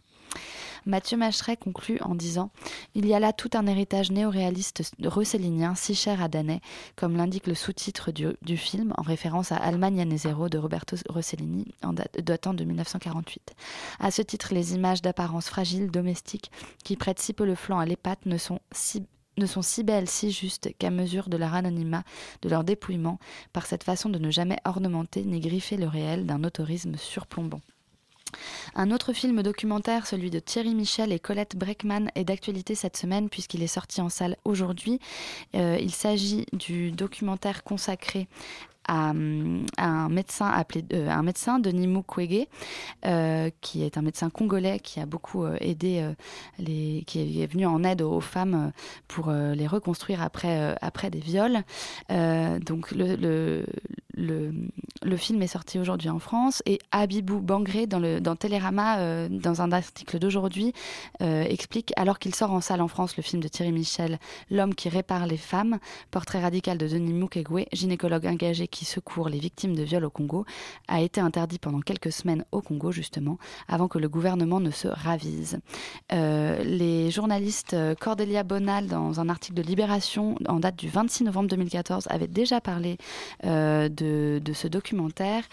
[0.86, 2.50] Mathieu Macheret conclut en disant
[2.94, 6.60] Il y a là tout un héritage néoréaliste rossellinien si cher à Danet,
[6.96, 11.66] comme l'indique le sous-titre du, film, en référence à Allemagne Année de Roberto Rossellini,
[12.22, 13.54] datant de 1948.
[13.98, 16.50] À ce titre, les images d'apparence fragile, domestique,
[16.84, 20.90] qui prêtent si peu le flanc à l'épate, ne sont si belles, si justes qu'à
[20.90, 22.04] mesure de leur anonymat,
[22.42, 23.18] de leur dépouillement,
[23.52, 27.60] par cette façon de ne jamais ornementer ni griffer le réel d'un autorisme surplombant.
[28.74, 33.28] Un autre film documentaire, celui de Thierry Michel et Colette Breckman, est d'actualité cette semaine
[33.28, 35.00] puisqu'il est sorti en salle aujourd'hui.
[35.54, 38.28] Euh, il s'agit du documentaire consacré
[38.86, 39.12] à,
[39.78, 42.46] un médecin appelé euh, un médecin Denis Mukwege
[43.06, 46.06] euh, qui est un médecin congolais qui a beaucoup aidé
[46.58, 48.72] les qui est venu en aide aux, femmes
[49.08, 51.62] pour les reconstruire après des viols
[52.60, 53.64] donc le,
[54.16, 59.28] le, film est sorti aujourd'hui en France et Abibou Bangré dans, le, dans Télérama, euh,
[59.30, 60.72] dans un article d'aujourd'hui,
[61.22, 64.18] euh, explique, alors qu'il sort en salle en France le film de Thierry Michel,
[64.50, 65.78] L'homme qui répare les femmes,
[66.10, 70.44] portrait radical de Denis Mukwege, gynécologue engagé qui secourt les victimes de viols au Congo,
[70.88, 74.88] a été interdit pendant quelques semaines au Congo justement, avant que le gouvernement ne se
[74.88, 75.60] ravise.
[76.12, 81.48] Euh, les journalistes Cordelia Bonal, dans un article de Libération en date du 26 novembre
[81.48, 82.98] 2014, avaient déjà parlé
[83.42, 85.44] de de, ce documentaire.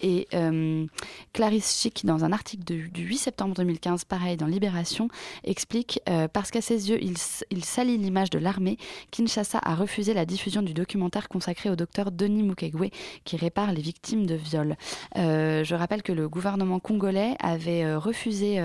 [0.00, 0.86] Et euh,
[1.32, 5.08] Clarisse Schick, dans un article du 8 septembre 2015, pareil dans Libération,
[5.44, 7.14] explique euh, parce qu'à ses yeux, il,
[7.50, 8.78] il salit l'image de l'armée,
[9.10, 12.90] Kinshasa a refusé la diffusion du documentaire consacré au docteur Denis Mukwege
[13.24, 14.76] qui répare les victimes de viols.
[15.16, 18.60] Euh, je rappelle que le gouvernement congolais avait refusé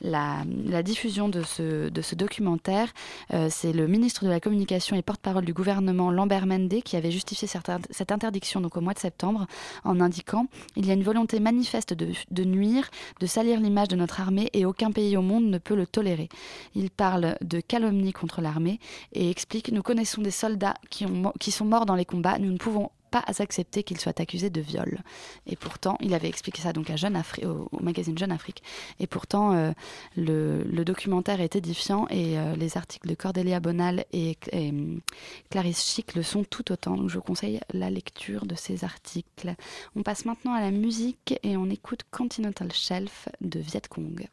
[0.00, 0.44] la,
[0.82, 2.92] diffusion de ce, documentaire.
[3.48, 7.48] C'est le ministre de la Communication et porte-parole du gouvernement, Lambert Mende, qui avait justifié
[7.48, 9.46] cette interdiction donc au mois de septembre
[9.84, 14.20] en indiquant il y a une volonté manifeste de, nuire, de salir l'image de notre
[14.20, 16.28] armée et aucun pays au monde ne peut le tolérer.
[16.74, 18.78] Il parle de calomnie contre l'armée
[19.12, 22.90] et explique Nous connaissons des soldats qui sont morts dans les combats, nous ne pouvons
[23.10, 25.00] pas accepter qu'ils soient accusés de viol.
[25.46, 28.62] Et pourtant, il avait expliqué ça donc à Jeune Afri au, magazine Jeune Afrique.
[29.00, 29.72] Et pourtant, euh,
[30.16, 35.00] le, documentaire est édifiant et euh, les articles de Cordelia Bonal et, et um,
[35.50, 36.96] Clarisse Schick le sont tout autant.
[36.96, 39.54] Donc je conseille la lecture de ces articles.
[39.96, 44.28] On passe maintenant à la musique et on écoute Continental Shelf de Viet Cong.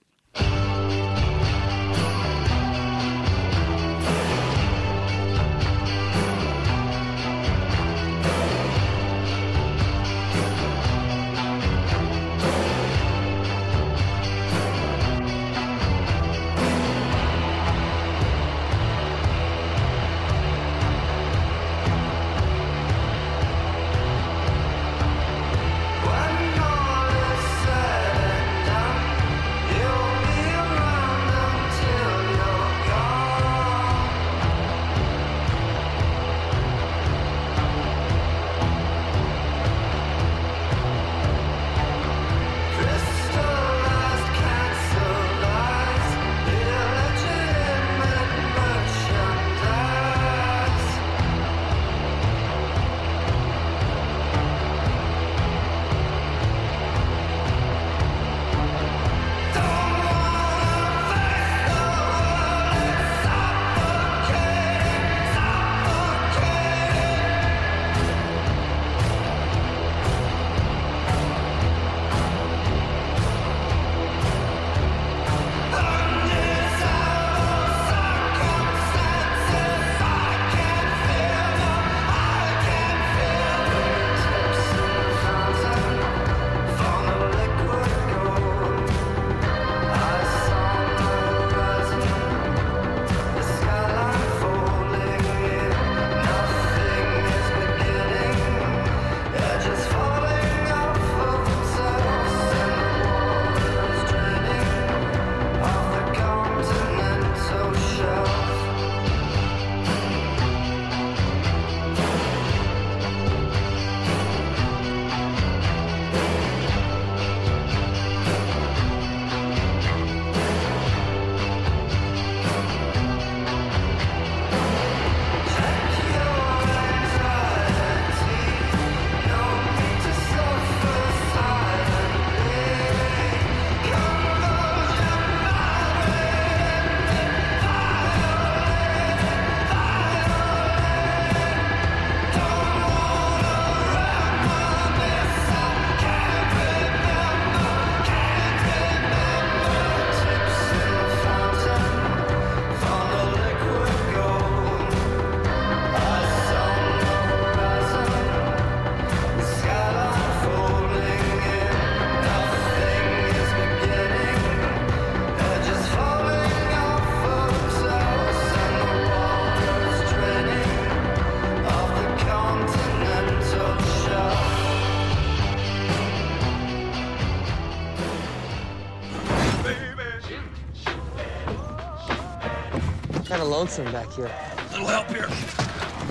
[183.45, 184.25] Of lonesome back here.
[184.25, 185.27] A Little help here.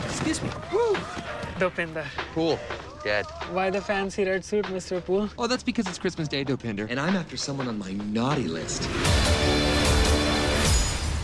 [0.07, 0.49] Excuse me.
[1.59, 2.07] Dopinder.
[2.35, 2.59] Cool.
[3.03, 3.27] Dead.
[3.53, 5.05] Why the fancy red suit, Mr.
[5.05, 5.29] Poole?
[5.39, 8.89] Oh, that's because it's Christmas Day, Dopinder, and I'm after someone on my naughty list.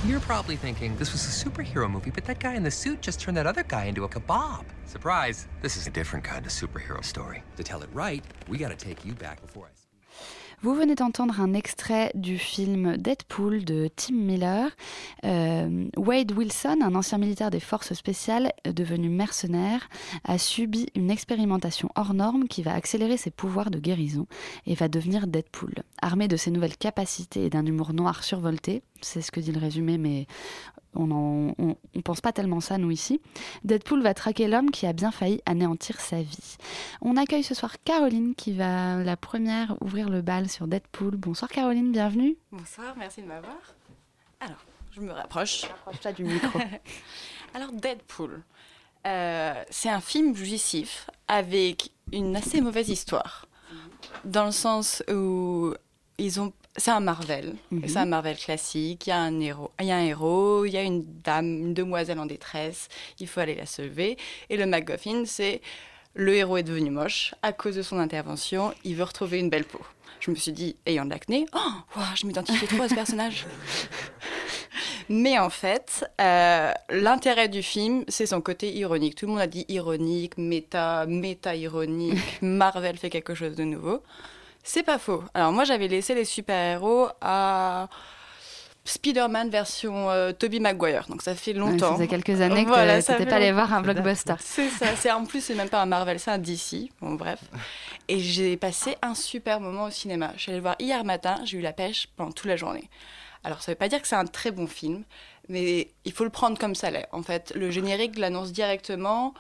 [0.07, 3.21] You're probably thinking this was a superhero movie, but that guy in the suit just
[3.21, 4.65] turned that other guy into a kebab.
[4.87, 5.47] Surprise!
[5.63, 7.43] This is a different kind of superhero story.
[7.57, 9.80] To tell it right, we gotta take you back before I.
[10.63, 14.71] Vous venez d'entendre un extrait du film Deadpool de Tim Miller.
[15.25, 19.89] Euh, Wade Wilson, un ancien militaire des forces spéciales euh, devenu mercenaire,
[20.25, 24.27] a subi une expérimentation hors norme qui va accélérer ses pouvoirs de guérison
[24.67, 25.73] et va devenir Deadpool.
[26.03, 29.61] Armé de ses nouvelles capacités et d'un humour noir survolté, c'est ce que dit le
[29.61, 30.27] résumé, mais
[30.95, 33.21] on on pense pas tellement ça, nous, ici.
[33.63, 36.57] Deadpool va traquer l'homme qui a bien failli anéantir sa vie.
[37.01, 41.17] On accueille ce soir Caroline qui va, la première, ouvrir le bal sur Deadpool.
[41.17, 42.37] Bonsoir Caroline, bienvenue.
[42.51, 43.59] Bonsoir, merci de m'avoir.
[44.41, 45.63] Alors, je me rapproche.
[45.63, 46.59] Rapproche-toi du micro.
[47.55, 48.43] Alors, Deadpool.
[49.07, 53.47] Euh, c'est un film jouissif avec une assez mauvaise histoire.
[54.25, 55.75] Dans le sens où
[56.19, 56.53] ils ont.
[56.81, 57.57] C'est un Marvel.
[57.71, 57.83] Mhm.
[57.87, 59.07] C'est un Marvel classique.
[59.07, 61.47] Il y a un héros, il y a un héros, il y a une dame,
[61.47, 62.89] une demoiselle en détresse.
[63.19, 64.17] Il faut aller la sauver.
[64.49, 65.61] Et le MacGuffin, c'est
[66.15, 68.73] le héros est devenu moche à cause de son intervention.
[68.83, 69.81] Il veut retrouver une belle peau.
[70.21, 73.47] Je me suis dit, ayant de l'acné, oh, je m'identifie trop à ce personnage.
[75.11, 79.17] Mais en fait, euh, l'intérêt du film, c'est son côté ironique.
[79.17, 84.03] Tout le monde a dit ironique, méta, méta-ironique, Marvel fait quelque chose de nouveau.
[84.63, 85.25] C'est pas faux.
[85.35, 87.89] Alors moi, j'avais laissé les super-héros à
[88.85, 91.07] Spider-Man version euh, Tobey Maguire.
[91.09, 91.91] Donc ça fait longtemps.
[91.91, 94.35] ça faisait quelques années que Voilà, tu n'étais pas allé voir un blockbuster.
[94.41, 94.97] C'est ça.
[94.97, 96.91] C'est en plus, c'est même pas un Marvel, c'est un DC.
[97.01, 97.41] Bon, bref.
[98.09, 100.33] Et j'ai passé un super moment au cinéma.
[100.37, 101.37] Je suis allée le voir hier matin.
[101.45, 102.89] J'ai eu la pêche pendant toute la journée.
[103.45, 105.05] Alors, ça veut pas dire que c'est un très bon film,
[105.49, 107.09] mais il faut le prendre comme ça l'est.
[107.13, 109.35] En fait, le générique l'annonce directement.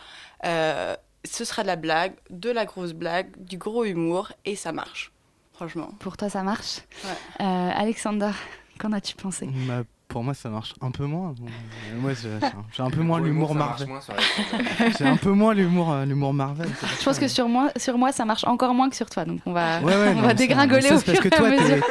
[0.44, 4.72] Euh, ce sera de la blague, de la grosse blague, du gros humour, et ça
[4.72, 5.12] marche.
[5.52, 5.90] Franchement.
[5.98, 7.44] Pour toi, ça marche Ouais.
[7.44, 8.30] Euh, Alexander,
[8.78, 9.48] qu'en as-tu pensé?
[9.66, 11.30] Bah, pour moi, ça marche un peu moins.
[11.30, 12.12] Euh, Moi,
[12.72, 13.88] j'ai un peu moins l'humour l'humour, ça marche Marvel.
[13.88, 16.68] moins sur les- J'ai un peu moins l'humour l'humour Marvel.
[16.98, 19.24] Je pense que sur moi, sur moi, ça marche encore moins que sur toi.
[19.24, 21.34] Donc on va, Ouais, ouais, on non, va dégringoler ça, au c'est parce fur que
[21.34, 21.84] et à toi, mesure.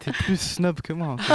[0.00, 1.08] t'es- plus snob que moi.
[1.08, 1.34] en fait.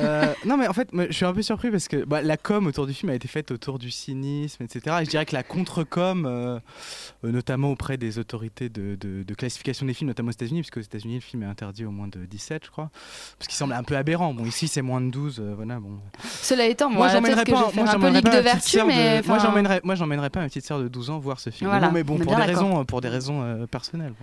[0.00, 2.66] Euh, non, mais en fait, je suis un peu surpris parce que bah, la com
[2.66, 4.96] autour du film a été faite autour du cynisme, etc.
[5.00, 6.58] Et je dirais que la contre-com, euh,
[7.24, 10.78] euh, notamment auprès des autorités de, de- de classification des films, notamment aux États-Unis, puisque
[10.78, 12.90] aux États-Unis, le film est interdit au moins de 17, je crois,
[13.38, 14.34] parce qu'il semble un peu aberrant.
[14.34, 15.78] Bon, ici, c'est moins de 12, euh, voilà.
[15.78, 15.98] Bon.
[16.42, 18.78] Cela étant, moi, j'emmènerais peut-être que je vais moi, un peu ligue pas de vertu,
[18.86, 21.68] mais moi, j'emmènerais, moi, j'emmènerais pas ma petite sœur de 12 ans voir ce film.
[21.70, 24.14] Voilà, Non, mais bon, pour des raisons, pour des raisons euh, personnelles.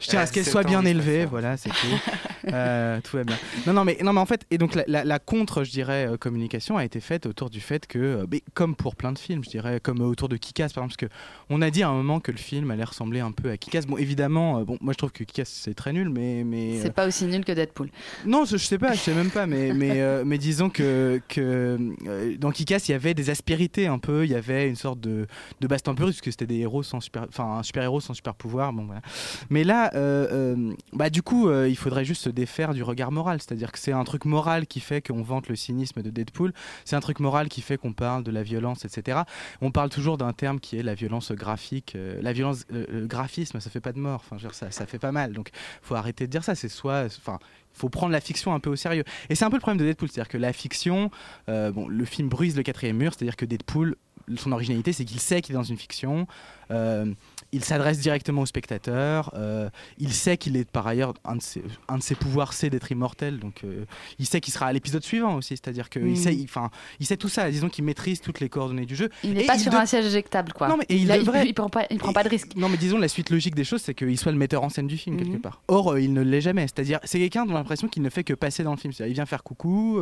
[0.00, 1.76] Je tiens Euh, à ce qu'elle sept soit bien élevée, voilà, c'est tout.
[2.52, 3.36] Euh, tout va bien.
[3.68, 6.08] Non, non, mais, non, mais en fait, et donc la, la- la contre, je dirais,
[6.08, 9.18] euh, communication a été faite autour du fait que, euh, mais comme pour plein de
[9.18, 11.16] films, je dirais, comme euh, autour de Kikas par exemple, parce que
[11.50, 13.82] on a dit à un moment que le film allait ressembler un peu à Kikas.
[13.86, 16.42] Bon, évidemment, euh, bon, moi je trouve que Kikas c'est très nul, mais.
[16.44, 17.90] mais euh, c'est pas aussi nul que Deadpool.
[18.26, 21.20] non, je, je sais pas, je sais même pas, mais, mais, euh, mais disons que,
[21.28, 24.76] que euh, dans Kikas, il y avait des aspérités un peu, il y avait une
[24.76, 25.26] sorte de,
[25.60, 27.82] de baston un peu russe, parce que c'était des héros sans super, enfin un super
[27.82, 29.02] héros sans super pouvoir, bon voilà.
[29.50, 33.40] Mais là, euh, euh, bah du coup, il faudrait juste se défaire du regard moral,
[33.40, 36.52] c'est-à-dire que c'est un truc moral qui fait qu'on vante le cynisme de Deadpool,
[36.84, 39.20] c'est un truc moral qui fait qu'on parle de la violence, etc.
[39.60, 43.70] On parle toujours d'un terme qui est la violence graphique, la violence, le graphisme, ça
[43.70, 45.50] fait pas de mort, enfin ça, ça fait pas mal, donc
[45.82, 47.38] faut arrêter de dire ça, c'est soit, enfin
[47.72, 49.04] faut prendre la fiction un peu au sérieux.
[49.28, 51.10] Et c'est un peu le problème de Deadpool, c'est-à-dire que la fiction,
[51.48, 53.96] euh, bon, le film brise le quatrième mur, c'est-à-dire que Deadpool,
[54.36, 56.26] son originalité, c'est qu'il sait qu'il est dans une fiction,
[56.70, 57.12] euh,
[57.54, 61.62] il s'adresse directement au spectateur, euh, il sait qu'il est par ailleurs, un de ses,
[61.88, 63.84] un de ses pouvoirs, c'est d'être immortel, donc euh,
[64.18, 66.16] il sait qu'il sera à l'épisode suivant aussi, c'est-à-dire qu'il Mm.
[66.16, 66.70] sait, enfin,
[67.00, 69.10] il sait tout ça, disons qu'il maîtrise toutes les coordonnées du jeu.
[69.24, 70.68] Il n'est pas sur de- un siège éjectable, quoi.
[70.68, 72.54] Non, mais et il a- devrait- il, prend pas, il prend pas de risque.
[72.56, 74.86] Non, mais disons, la suite logique des choses, c'est qu'il soit le metteur en scène
[74.86, 75.40] du film, quelque Mhm.
[75.40, 75.60] part.
[75.68, 76.62] Or, il ne l'est jamais.
[76.62, 78.92] C'est-à-dire, c'est quelqu'un dont l'impression qu'il ne fait que passer dans le film.
[78.94, 80.00] C'est-à-dire, il vient faire coucou,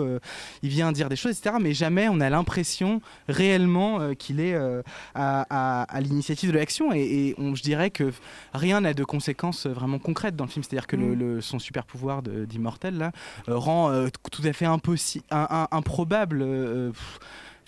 [0.62, 1.56] il vient dire des choses, etc.
[1.60, 4.82] Mais jamais on a l'impression réellement euh, qu'il est euh,
[5.14, 6.92] à, à- à l'initiative de l'action.
[6.92, 8.12] Et, et on- je dirais que
[8.54, 10.62] rien n'a de conséquences euh, vraiment concrètes dans le film.
[10.64, 13.12] C'est-à-dire que le- le- son super pouvoir d'immortel, là,
[13.46, 13.90] rend
[14.32, 16.38] tout à fait impossi- un- un- improbable.
[16.92, 17.18] pff,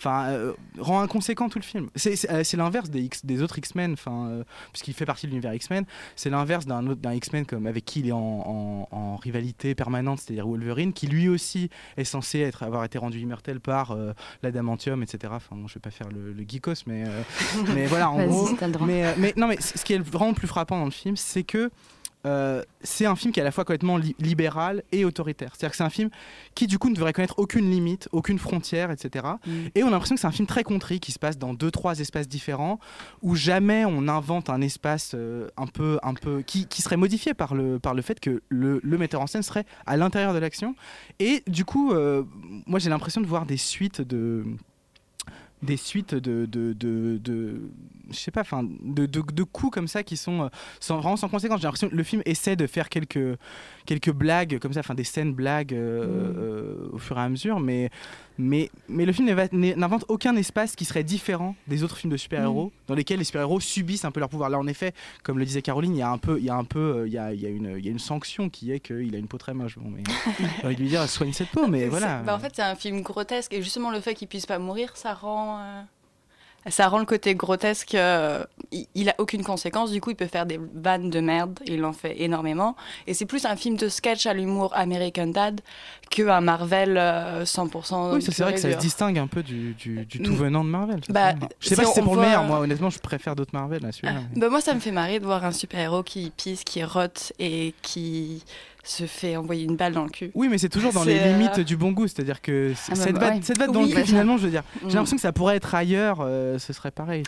[0.04, 1.88] Enfin, euh, rend inconséquent tout le film.
[1.94, 5.54] C'est euh, l'inverse des, X- des autres X-Men, enfin, euh, puisqu'il fait partie de l'univers
[5.54, 5.84] X-Men.
[6.16, 9.76] C'est l'inverse d'un autre d'un X-Men comme avec qui il est en, en- en rivalité
[9.76, 13.96] permanente, c'est-à-dire Wolverine, qui lui aussi est censé être, avoir été rendu immortel par
[14.42, 15.32] l'adamantium, etc.
[15.36, 17.04] Enfin, bon, je vais pas faire le, le geekos, mais,
[17.74, 18.48] mais voilà, en gros.
[18.86, 21.70] Mais, mais non, mais ce qui est vraiment plus frappant dans le film, c'est que
[22.24, 25.50] euh, c'est un film qui est à la fois complètement li- libéral et autoritaire.
[25.56, 26.08] C'est-à-dire que c'est un film
[26.54, 29.26] qui, du coup, ne devrait connaître aucune limite, aucune frontière, etc.
[29.46, 29.50] Mm.
[29.74, 31.70] Et on a l'impression que c'est un film très contrit qui se passe dans deux,
[31.70, 32.78] trois espaces différents,
[33.22, 37.34] où jamais on invente un espace euh, un peu, un peu qui, qui serait modifié
[37.34, 40.38] par le, par le fait que le, le metteur en scène serait à l'intérieur de
[40.38, 40.74] l'action.
[41.18, 42.22] Et du coup, euh,
[42.66, 44.44] moi j'ai l'impression de voir des suites de
[45.62, 47.70] des suites de, de, de, de-
[48.12, 50.48] je sais pas, enfin, de, de, de coups comme ça qui sont euh,
[50.80, 51.60] sans, vraiment sans conséquence.
[51.60, 53.38] J'ai l'impression que le film essaie de faire quelques,
[53.86, 56.04] quelques blagues comme ça, enfin des scènes blagues euh,
[56.36, 57.90] euh, au fur et à mesure, mais,
[58.38, 62.66] mais, mais le film n'invente aucun espace qui serait différent des autres films de super-héros,
[62.66, 62.70] Mm.
[62.88, 64.50] dans lesquels les super-héros subissent un peu leur pouvoir.
[64.50, 66.54] Là, en effet, comme le disait Caroline, il y a un peu, il y a
[66.54, 68.72] un peu, il y a, il y a une, il y a une sanction qui
[68.72, 69.78] est qu'il a une peau très moche.
[69.78, 70.02] Bon, mais
[70.60, 72.22] j'ai envie de lui dire, soigne cette peau, mais voilà.
[72.22, 74.96] Bah, en fait, c'est un film grotesque et justement le fait qu'il puisse pas mourir,
[74.96, 75.58] ça rend.
[75.60, 75.82] euh,
[76.70, 80.28] Ça rend le côté grotesque, euh, il, il a aucune conséquence, du coup il peut
[80.28, 82.76] faire des vannes de merde, il en fait énormément.
[83.08, 85.60] Et c'est plus un film de sketch à l'humour American Dad
[86.08, 88.14] qu'un Marvel euh, 100%.
[88.14, 90.36] Oui, ça, c'est vrai que ça se distingue un peu du, du, du tout Mm.
[90.36, 91.00] venant de Marvel.
[91.08, 93.50] Bah, je sais pas si c'est pour le voit- meilleur, moi honnêtement je préfère d'autres
[93.54, 94.20] Marvel à celui-là.
[94.34, 97.32] mais- Bah, moi, ça me fait marrer de voir un super-héros qui pisse, qui rote
[97.40, 98.44] et qui
[98.84, 100.32] se fait envoyer une balle dans le cul.
[100.34, 102.94] Oui, mais c'est toujours dans les euh, limites du bon goût, c'est-à-dire que Ah bah,
[102.96, 103.40] cette, bah, vanne, ouais.
[103.42, 103.90] cette vanne dans Oui.
[103.90, 104.78] le cul, finalement, je veux dire, Mm.
[104.88, 107.22] j'ai l'impression que ça pourrait être ailleurs, euh, ce serait pareil.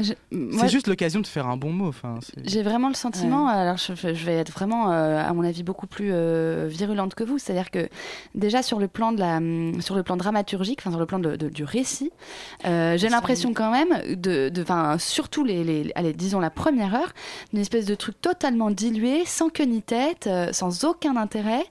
[0.00, 1.92] Je- moi, C'est juste l'occasion de faire un bon mot.
[2.44, 5.88] J'ai vraiment le sentiment, alors je, je vais être vraiment, euh, à mon avis, beaucoup
[5.88, 7.38] plus euh, virulente que vous.
[7.38, 7.88] C'est-à-dire que
[8.36, 11.18] déjà sur le plan de la, hum, sur le plan dramaturgique, enfin sur le plan
[11.18, 12.12] de- de- du récit,
[12.64, 16.94] euh, j'ai l'impression quand même de, de, enfin surtout les, les, allez, disons la première
[16.94, 17.12] heure,
[17.52, 21.64] d'une espèce de truc totalement dilué, sans queue ni tête, sans aucun intérêt.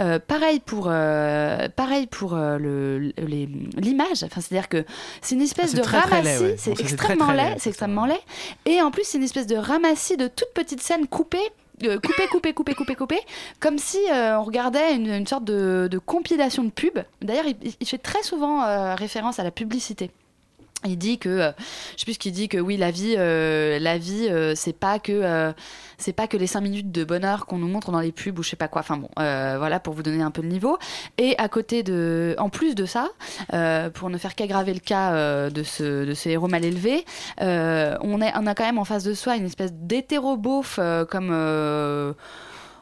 [0.00, 4.22] Euh, pareil pour, euh, pareil pour euh, le, les- l'image.
[4.24, 4.84] Enfin, c'est-à-dire que
[5.22, 6.42] c'est une espèce Ah, de très, ramassis.
[6.42, 6.54] ouais.
[6.58, 7.56] C'est extrêmement très, très laid.
[7.58, 8.20] C'est extrêmement laid.
[8.66, 11.38] Et en plus, c'est une espèce de ramassis de toutes petites scènes coupées.
[11.82, 13.20] euh, coupées, coupées, coupées, coupées, coupées,
[13.60, 17.02] comme si euh, on regardait une, une sorte de, de compilation de pubs.
[17.20, 20.10] D'ailleurs, il, il fait très souvent euh, référence à la publicité.
[20.84, 21.52] Il dit que, euh,
[21.94, 24.72] je sais plus ce qu'il dit que oui, la vie, euh, la vie, euh, c'est
[24.72, 25.52] pas que,
[25.98, 28.42] c'est pas que les 5 minutes de bonheur qu'on nous montre dans les pubs ou
[28.42, 28.80] je sais pas quoi.
[28.80, 30.78] Enfin bon, voilà pour vous donner un peu le niveau.
[31.18, 33.08] Et à côté de, en plus de ça,
[33.94, 37.04] pour ne faire qu'aggraver le cas de ce, de héros mal élevé,
[37.40, 42.14] on, est, on a quand même en face de soi une espèce d'hétéro-beauf euh, comme.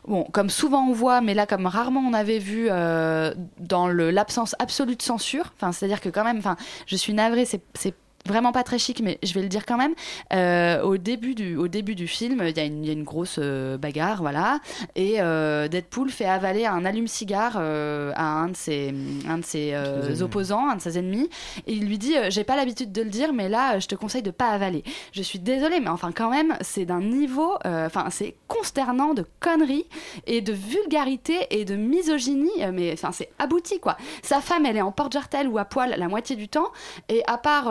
[0.06, 4.56] Bon, comme souvent on voit, mais là comme rarement on avait vu euh, dans l'absence
[4.58, 5.52] absolue de censure.
[5.56, 7.94] Enfin, c'est-à-dire que quand même, enfin, je suis navrée, c'est
[8.26, 9.94] vraiment pas très chic, mais je vais le dire quand même.
[10.32, 12.92] Euh, au début du au début du film, il y, a une- il y a
[12.92, 14.60] une grosse euh, bagarre, voilà,
[14.94, 18.94] et euh, Deadpool fait avaler un allume-cigare à un de ses
[19.28, 21.28] un de ses opposants, un de ses ennemis,
[21.66, 24.22] et il lui dit j'ai pas l'habitude de le dire, mais là, je te conseille
[24.22, 24.82] de pas avaler.
[25.12, 29.86] Je suis désolée, mais enfin quand même, c'est d'un niveau, enfin c'est consternant de conneries
[30.26, 33.96] et de vulgarité et de misogynie, mais enfin c'est abouti quoi.
[34.22, 36.70] Sa femme, elle est en porte-jartel ou à poil la moitié du temps,
[37.08, 37.66] et à part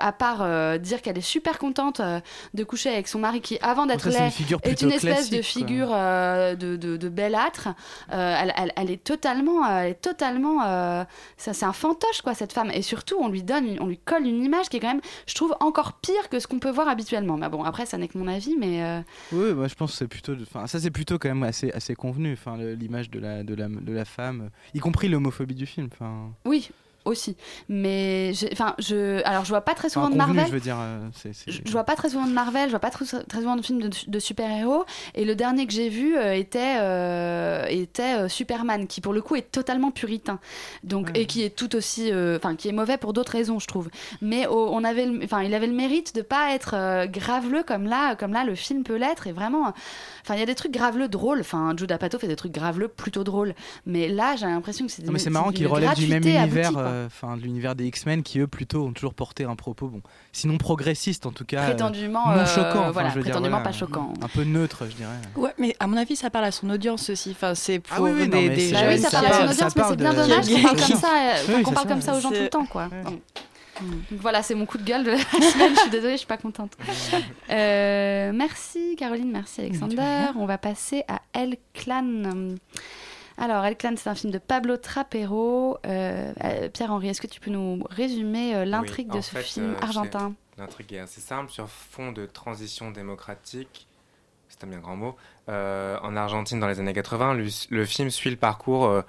[0.00, 2.20] à part euh, dire qu'elle est super contente euh,
[2.54, 4.30] de coucher avec son mari qui, avant d'être laid,
[4.62, 7.68] est une espèce de figure euh, de, de, de bellâtre,
[8.12, 11.04] euh, elle, elle- elle est totalement, euh, elle est totalement, euh,
[11.36, 14.26] ça c'est un fantoche quoi cette femme, et surtout on lui donne, on lui colle
[14.26, 16.88] une image qui est quand même, je trouve encore pire que ce qu'on peut voir
[16.88, 17.36] habituellement.
[17.36, 19.00] Mais bon, après ça n'est que mon avis, mais euh,
[19.32, 21.94] Oui, moi je pense que c'est plutôt, enfin ça c'est plutôt quand même assez, assez
[21.94, 25.66] convenu, enfin l'image de la, de la, de la femme, euh, y compris l'homophobie du
[25.66, 25.88] film.
[25.92, 26.70] Enfin, oui.
[27.08, 27.36] Aussi,
[27.68, 30.46] mais enfin, je, alors je vois pas très souvent enfin, de Marvel.
[30.46, 32.70] je veux dire, euh, c'est, c'est- Je je vois pas très souvent de Marvel, je
[32.70, 34.84] vois pas très, très souvent de films de, de super-héros.
[35.14, 39.22] Et le dernier que j'ai vu euh, était, euh, était euh, Superman, qui pour le
[39.22, 40.38] coup est totalement puritain.
[40.84, 42.10] Donc, Et qui est tout aussi.
[42.12, 43.88] euh, Enfin, qui est mauvais pour d'autres raisons, je trouve.
[44.20, 47.84] Mais oh, on avait, enfin, il avait le mérite de pas être euh, graveleux comme
[47.86, 49.26] là, comme là le film peut l'être.
[49.26, 49.72] Et vraiment.
[50.22, 51.40] Enfin, il y a des trucs graveleux drôles.
[51.40, 53.54] Enfin, Judd Apatow fait des trucs graveleux plutôt drôles.
[53.86, 56.46] Mais là, j'ai l'impression que c'est Non, mais c'est marrant qu'il relève du même univers,
[57.06, 60.58] enfin de l'univers des X-Men, qui eux plutôt ont toujours porté un propos, bon, sinon
[60.58, 63.56] progressiste en tout cas, euh, Prétendument, non euh, choquant, enfin, voilà, je veux dire, prétendument
[63.58, 64.12] voilà, pas choquant.
[64.22, 65.16] un peu neutre, je dirais.
[65.36, 67.30] Ouais, mais à mon avis, ça parle à son audience aussi.
[67.32, 69.10] Enfin, c'est pour Ah oui, oui, non, des, mais des c'est- Bah oui, jeunes ça
[69.10, 71.08] parle à son audience, mais c'est bien dommage qu'on parle comme ça,
[71.48, 72.88] euh, qu'on parle comme ça aux gens tout le temps, quoi.
[73.80, 75.18] Donc voilà, c'est mon coup de gueule de la
[75.52, 75.72] semaine.
[75.76, 76.72] Je suis désolée, je suis pas contente.
[77.50, 80.02] Euh, merci Caroline, merci Alexander.
[80.36, 82.56] On va passer à El Clan.
[83.38, 85.78] Alors, El Clan, c'est un film de Pablo Trapero.
[85.86, 89.42] Euh, euh, Pierre-Henri, est-ce que tu peux nous résumer euh, l'intrigue Oui, de ce fait,
[89.42, 90.34] film argentin?
[90.58, 91.50] L'intrigue est assez simple.
[91.52, 93.86] Sur fond de transition démocratique,
[94.48, 95.16] c'est un bien grand mot,
[95.48, 99.02] euh, en Argentine dans les années 80, le, le film suit le parcours euh,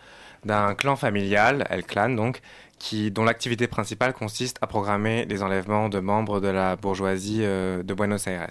[0.45, 2.41] d'un clan familial, El Clan donc,
[2.77, 7.83] qui, dont l'activité principale consiste à programmer les enlèvements de membres de la bourgeoisie euh,
[7.83, 8.47] de Buenos Aires.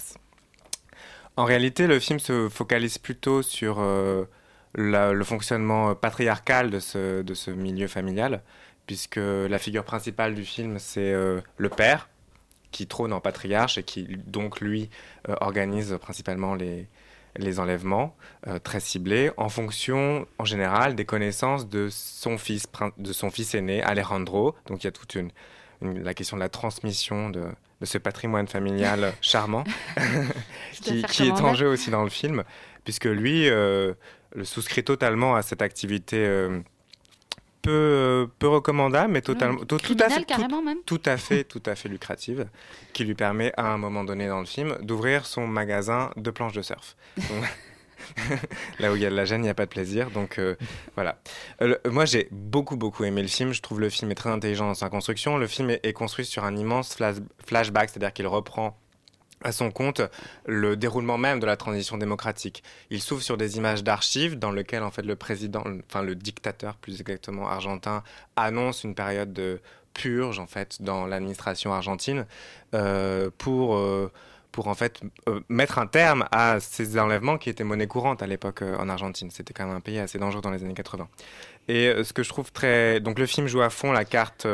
[1.37, 3.79] En réalité, le film se focalise plutôt sur
[4.75, 8.43] la- le fonctionnement patriarcal de ce, de ce milieu familial,
[8.87, 12.09] puisque la figure principale du film, c'est euh, le père,
[12.71, 14.91] qui trône en patriarche et qui, donc, lui,
[15.29, 16.87] euh, organise principalement les,
[17.37, 18.15] les enlèvements
[18.47, 22.67] euh, très ciblés en fonction, en général, des connaissances de son fils,
[22.99, 24.55] de son fils aîné, Alejandro.
[24.67, 25.31] Donc, il y a toute une,
[25.81, 27.45] une- la question de la transmission de,
[27.81, 29.65] de ce patrimoine familial charmant
[30.81, 32.45] qui, est en jeu aussi dans le film,
[32.85, 33.95] puisque lui euh,
[34.35, 36.61] le souscrit totalement à cette activité euh,
[37.63, 40.79] peu, peu recommandable, mais totalement, tout, tout à fait, tout- carrément, même.
[40.87, 42.47] tout à fait, tout à fait lucrative,
[42.93, 46.53] qui lui permet à un moment donné dans le film d'ouvrir son magasin de planches
[46.55, 46.97] de surf.
[47.17, 47.45] Donc,
[48.79, 50.11] Là où il y a de la gêne, il n'y a pas de plaisir.
[50.13, 50.55] Donc euh,
[50.95, 51.19] voilà.
[51.61, 53.53] Euh, le- moi, j'ai beaucoup, beaucoup aimé le film.
[53.53, 55.37] Je trouve le film est très intelligent dans sa construction.
[55.37, 58.79] Le film est, est construit sur un immense flash- flashback, c'est-à-dire qu'il reprend
[59.43, 60.03] à son compte
[60.47, 62.63] le déroulement même de la transition démocratique.
[62.91, 66.77] Il s'ouvre sur des images d'archives dans lesquelles en fait le président, enfin le dictateur
[66.77, 68.03] plus exactement argentin,
[68.37, 69.61] annonce une période de
[69.95, 72.27] purge en fait dans l'administration argentine
[72.75, 74.11] euh, pour euh,
[74.53, 78.27] pour en fait euh, mettre un terme à ces enlèvements qui étaient monnaie courante à
[78.27, 79.31] l'époque en Argentine.
[79.31, 81.07] C'était quand même un pays assez dangereux dans les années 80.
[81.69, 82.99] Et ce que je trouve très...
[82.99, 84.47] Donc le film joue à fond la carte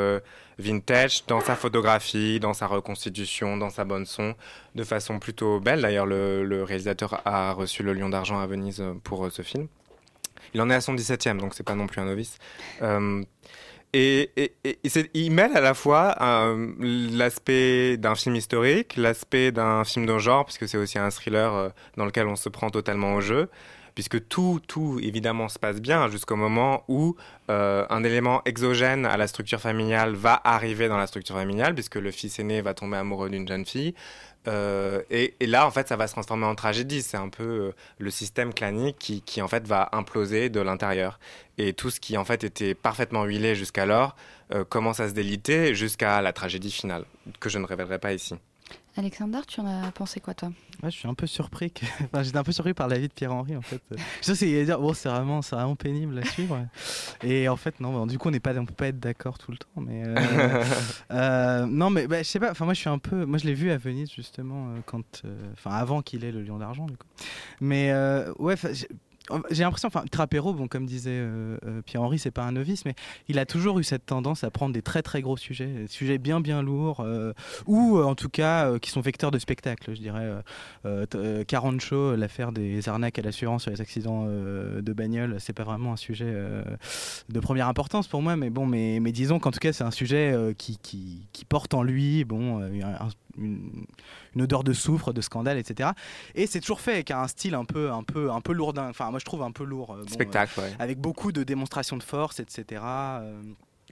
[0.58, 4.34] vintage dans sa photographie, dans sa reconstitution, dans sa bonne son,
[4.74, 5.82] de façon plutôt belle.
[5.82, 9.66] D'ailleurs, le, réalisateur a reçu le Lion d'Argent à Venise euh, pour euh, ce film.
[10.54, 12.38] Il en est à son 17e, donc c'est pas non plus un novice.
[12.82, 13.22] Euh,
[13.92, 14.30] et,
[15.14, 16.16] il mêle à la fois
[16.80, 22.04] l'aspect d'un film historique, l'aspect d'un film de genre, puisque c'est aussi un thriller dans
[22.04, 23.48] lequel on se prend totalement au jeu,
[23.94, 27.16] puisque tout, tout évidemment se passe bien jusqu'au moment où
[27.50, 31.96] euh, un élément exogène à la structure familiale va arriver dans la structure familiale, puisque
[31.96, 33.94] le fils aîné va tomber amoureux d'une jeune fille.
[34.46, 37.00] Euh, et, là, en fait, ça va se transformer en tragédie.
[37.00, 41.18] C'est un peu euh, le système clanique qui, qui, en fait, va imploser de l'intérieur.
[41.56, 44.16] Et tout ce qui, en fait, était parfaitement huilé jusqu'alors
[44.68, 47.06] commence à se déliter jusqu'à la tragédie finale,
[47.40, 48.34] que je ne révélerai pas ici.
[48.96, 50.50] Alexander, tu en as pensé quoi, toi?
[50.82, 51.72] Ouais, je suis un peu surpris.
[51.72, 51.84] Que...
[52.04, 53.82] Enfin, j'étais un peu surpris par la vie de Pierre-Henri en fait.
[54.22, 56.64] Je sais dire bon, c'est vraiment, vraiment pénible à suivre.
[57.24, 57.92] Et en fait, non.
[57.92, 59.80] bon, du coup, on on peut pas être d'accord tout le temps.
[59.80, 60.64] Mais euh,
[61.10, 62.52] euh, non, mais bah, je sais pas.
[62.52, 63.24] Enfin, moi, je suis un peu.
[63.24, 66.42] Moi, je l'ai vu à Venise justement euh, quand, euh, enfin, avant qu'il ait le
[66.42, 67.06] Lion d'argent du coup.
[67.60, 68.54] Mais euh, ouais,
[69.50, 72.94] j'ai- l'impression, enfin, Trapero, bon, comme disait euh, euh, Pierre-Henri, c'est pas un novice, mais
[73.28, 76.18] il a toujours eu cette tendance à prendre des très très gros sujets, des sujets
[76.18, 77.32] bien bien lourds, euh,
[77.66, 80.30] ou en tout cas qui sont vecteurs de spectacle, je dirais.
[81.46, 85.96] Carancho, l'affaire des arnaques à l'assurance sur les accidents de bagnole, c'est pas vraiment un
[85.96, 86.32] sujet
[87.28, 90.34] de première importance pour moi, mais bon, mais, disons qu'en tout cas, c'est un sujet
[90.58, 93.08] qui, qui, qui porte en lui, bon, un-
[93.38, 93.86] une,
[94.34, 95.90] une odeur de soufre, de scandale, etc.
[96.34, 98.88] Et c'est toujours fait avec un style un peu, un peu, un peu lourdin.
[98.88, 99.92] Enfin, moi, je trouve un peu lourd.
[99.94, 100.76] euh, bon, Spectacle, euh, ouais.
[100.78, 102.82] Avec beaucoup de démonstrations de force, etc.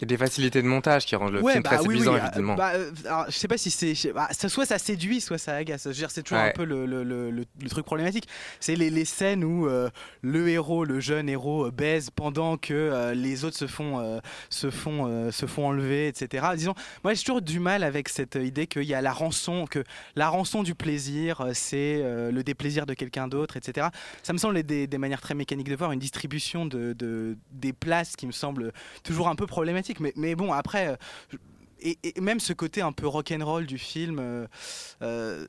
[0.03, 1.91] Il y a des facilités de montage qui rendent le Ouais, film bah très oui,
[1.95, 2.55] séduisant, euh, évidemment.
[2.57, 4.13] bah, euh, alors, je sais pas si c'est.
[4.13, 5.87] bah, soit ça séduit, soit ça agace.
[5.93, 8.27] C'est toujours un peu le, le- le- le- le truc problématique.
[8.59, 9.91] C'est les, les scènes où euh,
[10.23, 14.19] le héros, le jeune héros, baise pendant que euh, les autres se font, euh,
[14.51, 16.47] se, font, se font enlever, etc.
[16.57, 16.75] Disons,
[17.05, 19.85] moi j'ai toujours du mal avec cette idée qu'il y a la rançon, que
[20.17, 23.87] la rançon du plaisir, c'est le déplaisir de quelqu'un d'autre, etc.
[24.25, 27.73] Ça me semble des, des manières très mécaniques de voir, une distribution de, de- des
[27.73, 28.73] places qui me semble
[29.05, 29.92] toujours un peu problématique.
[30.01, 31.37] Mais, mais bon, après, euh,
[31.81, 34.19] et, et même ce côté un peu rock'n'roll du film.
[34.21, 34.47] euh,
[35.03, 35.47] euh,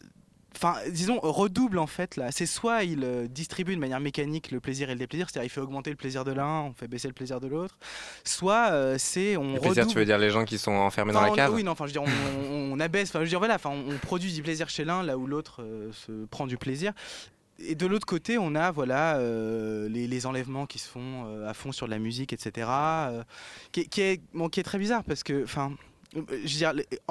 [0.56, 2.28] Enfin, disons, redouble en fait là.
[2.32, 5.60] C'est soit il distribue de manière mécanique le plaisir et le déplaisir, c'est-à-dire il fait
[5.62, 7.80] augmenter le plaisir de l'un, on fait baisser le plaisir de l'autre.
[8.24, 11.32] Soit c'est on Le plaisir, tu veux dire les gens qui sont enfermés dans la
[11.32, 13.10] on- cave Oui, non, enfin, je veux dire, on, on- on abaisse.
[13.10, 15.26] Enfin, je veux dire, voilà, enfin, on, on produit du plaisir chez l'un là où
[15.26, 16.94] l'autre euh, se prend du plaisir.
[17.66, 21.54] Et de l'autre côté, on a voilà euh, les, enlèvements qui se font euh, à
[21.54, 22.68] fond sur de la musique, etc.
[22.70, 23.24] euh,
[23.72, 25.74] qui, est, très bizarre parce que, enfin.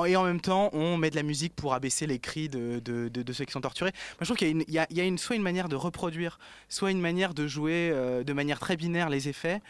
[0.07, 2.81] et en même temps, on met de la musique pour abaisser les cris de,
[3.33, 3.93] ceux qui sont torturés.
[3.93, 6.39] Moi, je trouve qu'il y a, soit une manière de reproduire,
[6.69, 7.93] soit une manière de jouer
[8.25, 9.61] de manière très binaire les effets,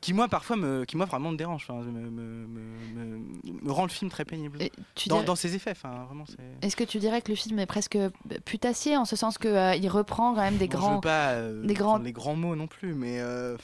[0.00, 3.82] qui moi parfois me, qui moi vraiment me dérange, me, me- me- me- me rend
[3.82, 4.58] le film très pénible.
[4.94, 6.66] tu Dans, dirais- dans ses effets, vraiment, c'est.
[6.66, 7.98] Est-ce que tu dirais que le film est presque
[8.44, 10.94] putassier en ce sens qu'il reprend quand même des Bon, je grands.
[10.96, 13.56] veux pas euh, des grands les grands mots non plus, mais euh,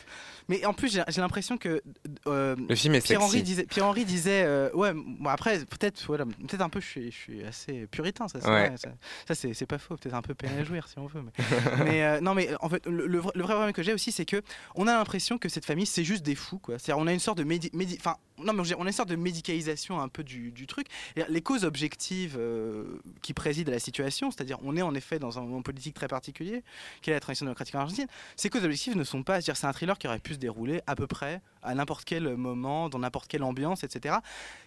[0.49, 1.83] mais en plus j'ai l'impression que
[2.27, 6.03] euh, Le film est Pierre Henri disait Pierre Henri disait euh, ouais bon, après peut-être
[6.07, 8.69] voilà peut-être un peu je suis je suis assez puritain ça c'est Ouais.
[8.69, 8.91] vrai, ça,
[9.29, 11.33] ça, c'est c'est pas faux peut-être un peu peine à jouir si on veut mais,
[11.85, 14.43] mais, euh, non mais en fait le, le vrai problème que j'ai aussi c'est que
[14.75, 17.39] on a l'impression que cette famille c'est juste des fous quoi on a une sorte
[17.39, 20.87] de non mais on a une sorte de médicalisation un peu du, truc.
[21.29, 25.39] Les causes objectives euh, qui président à la situation, c'est-à-dire on est en effet dans
[25.39, 26.63] un moment politique très particulier,
[27.03, 28.07] qui est la transition démocratique en Argentine,
[28.37, 30.81] ces causes objectives ne sont pas, c'est-à-dire c'est un thriller qui aurait pu se dérouler
[30.87, 34.17] à peu près à n'importe quel moment, dans n'importe quelle ambiance, etc.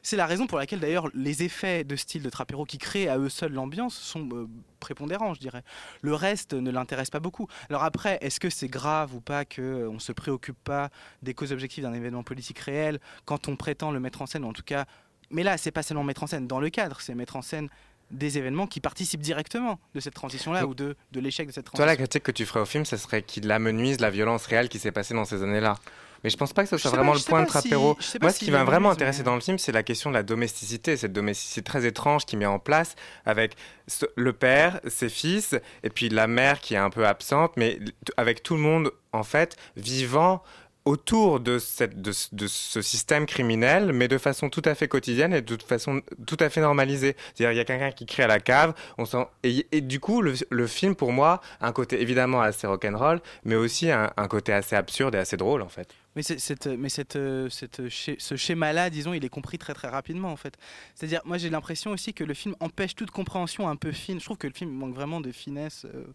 [0.01, 3.17] C'est la raison pour laquelle d'ailleurs les effets de style de Trapero qui créent à
[3.17, 4.47] eux seuls l'ambiance sont euh,
[4.79, 5.63] prépondérants, je dirais.
[6.01, 7.47] Le reste ne l'intéresse pas beaucoup.
[7.69, 10.89] Alors après, est-ce que c'est grave ou pas qu'on ne se préoccupe pas
[11.21, 14.53] des causes objectives d'un événement politique réel quand on prétend le mettre en scène, en
[14.53, 14.85] tout cas...
[15.29, 17.67] Mais là, c'est pas seulement mettre en scène dans le cadre, c'est mettre en scène
[18.11, 21.83] des événements qui participent directement de cette transition-là ou de, de l'échec de cette transition.
[21.83, 24.69] Toi, la critique que tu ferais au film, ce serait qu'il amenuise la violence réelle
[24.69, 25.75] qui s'est passée dans ces années-là.
[26.23, 27.97] Mais je pense pas que ce soit vraiment pas- le point de si- Trapero.
[28.21, 30.23] Moi, si ce qui m'a vraiment intéressé dans le film, c'est la question de la
[30.23, 30.97] domesticité.
[30.97, 32.95] Cette domesticité très étrange qui met en place
[33.25, 33.55] avec
[33.87, 37.79] ce- le père, ses fils, et puis la mère qui est un peu absente, mais
[38.17, 40.43] avec tout le monde, en fait, vivant
[40.85, 44.87] autour de, cette, de, ce- de ce système criminel, mais de façon tout à fait
[44.87, 47.17] quotidienne et de façon tout à fait normalisée.
[47.35, 49.03] C'est-à-dire, il y a quelqu'un qui crie à la cave, on
[49.43, 53.19] et, et du coup, le, le film, pour moi, a un côté évidemment assez rock'n'roll,
[53.43, 55.89] mais aussi un, un côté assez absurde et assez drôle, en fait.
[56.17, 59.87] Mais, c'est- cette, mais cette, euh, cette ce schéma-là, disons, il est compris très très
[59.87, 60.57] rapidement en fait.
[60.95, 64.19] C'est-à-dire, moi j'ai l'impression aussi que le film empêche toute compréhension un peu fine.
[64.19, 66.05] Je trouve que le film manque vraiment de finesse, euh,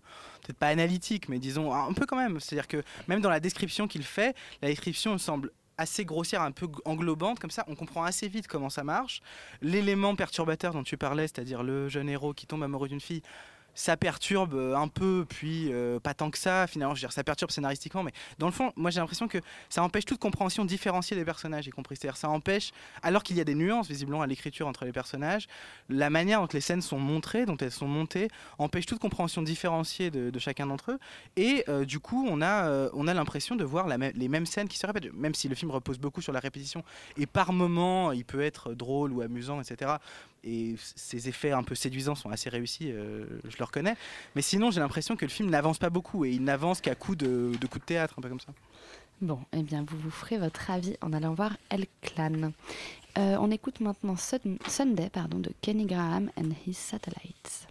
[0.42, 2.40] peut-être pas analytique, mais disons un peu quand même.
[2.40, 6.66] C'est-à-dire que même dans la description qu'il fait, la description semble assez grossière, un peu
[6.84, 9.20] englobante, comme ça on comprend assez vite comment ça marche.
[9.60, 13.22] L'élément perturbateur dont tu parlais, c'est-à-dire le jeune héros qui tombe amoureux d'une fille,
[13.74, 17.24] ça perturbe euh, un peu, puis euh, pas tant que ça, finalement, je veux ça
[17.24, 21.16] perturbe scénaristiquement, mais dans le fond, moi j'ai l'impression que ça empêche toute compréhension différenciée
[21.16, 21.96] des personnages, y compris.
[21.96, 25.48] C'est-à-dire, ça empêche, alors qu'il y a des nuances visiblement à l'écriture entre les personnages,
[25.88, 30.10] la manière dont les scènes sont montrées, dont elles sont montées, empêche toute compréhension différenciée
[30.10, 30.98] de, chacun d'entre eux,
[31.36, 34.86] et euh, du coup, on a, a l'impression de voir les mêmes scènes qui se
[34.86, 36.82] répètent, même si le film repose beaucoup sur la répétition,
[37.16, 39.92] et par moments, il peut être drôle ou amusant, etc.
[40.44, 43.94] Et ces effets un peu séduisants sont assez réussis, euh, je le reconnais.
[44.34, 47.14] Mais sinon, j'ai l'impression que le film n'avance pas beaucoup et il n'avance qu'à coup
[47.14, 48.52] de, de coups de théâtre, un peu comme ça.
[49.20, 52.50] Bon, eh bien, vous vous ferez votre avis en allant voir El Clan.
[53.18, 57.68] Euh, on écoute maintenant Sun- Sunday pardon, de Kenny Graham and His Satellites.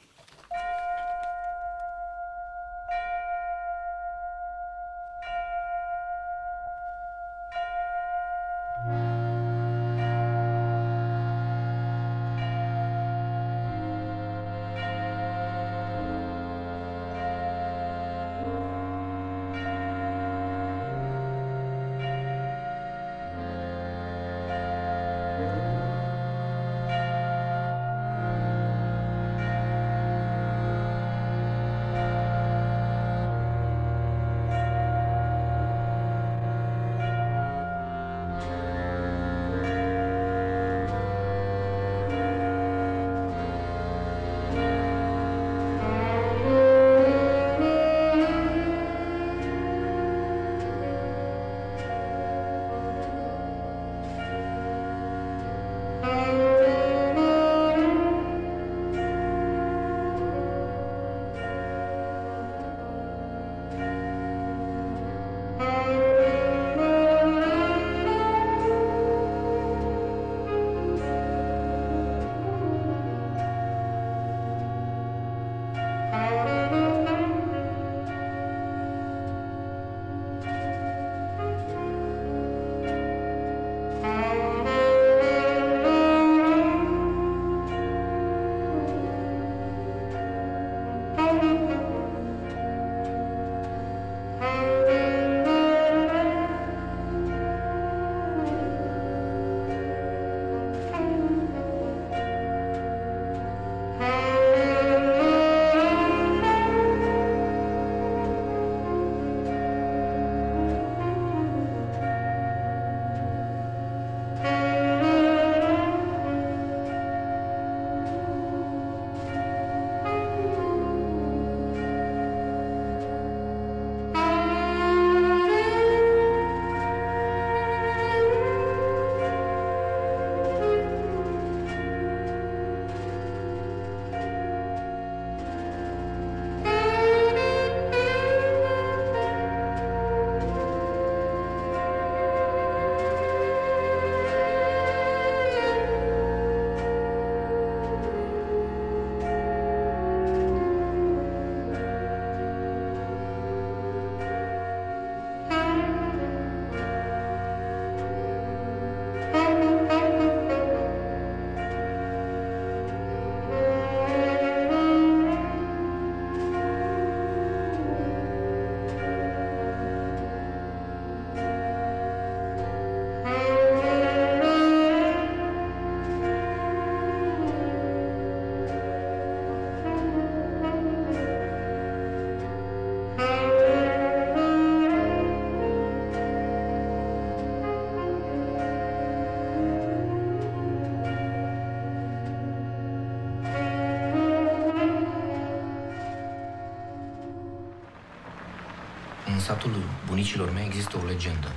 [199.42, 199.76] Satul
[200.08, 201.48] bunicilor mei există o legendă.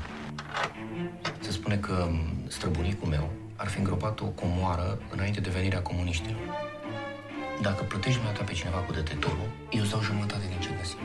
[1.40, 6.40] Se spune că m, străbunicul meu ar fi îngropat o comoară înainte de venirea comuniștilor.
[7.62, 10.98] Dacă plătești mai pe cineva cu detectorul, eu îți dau jumătate din ce găsim.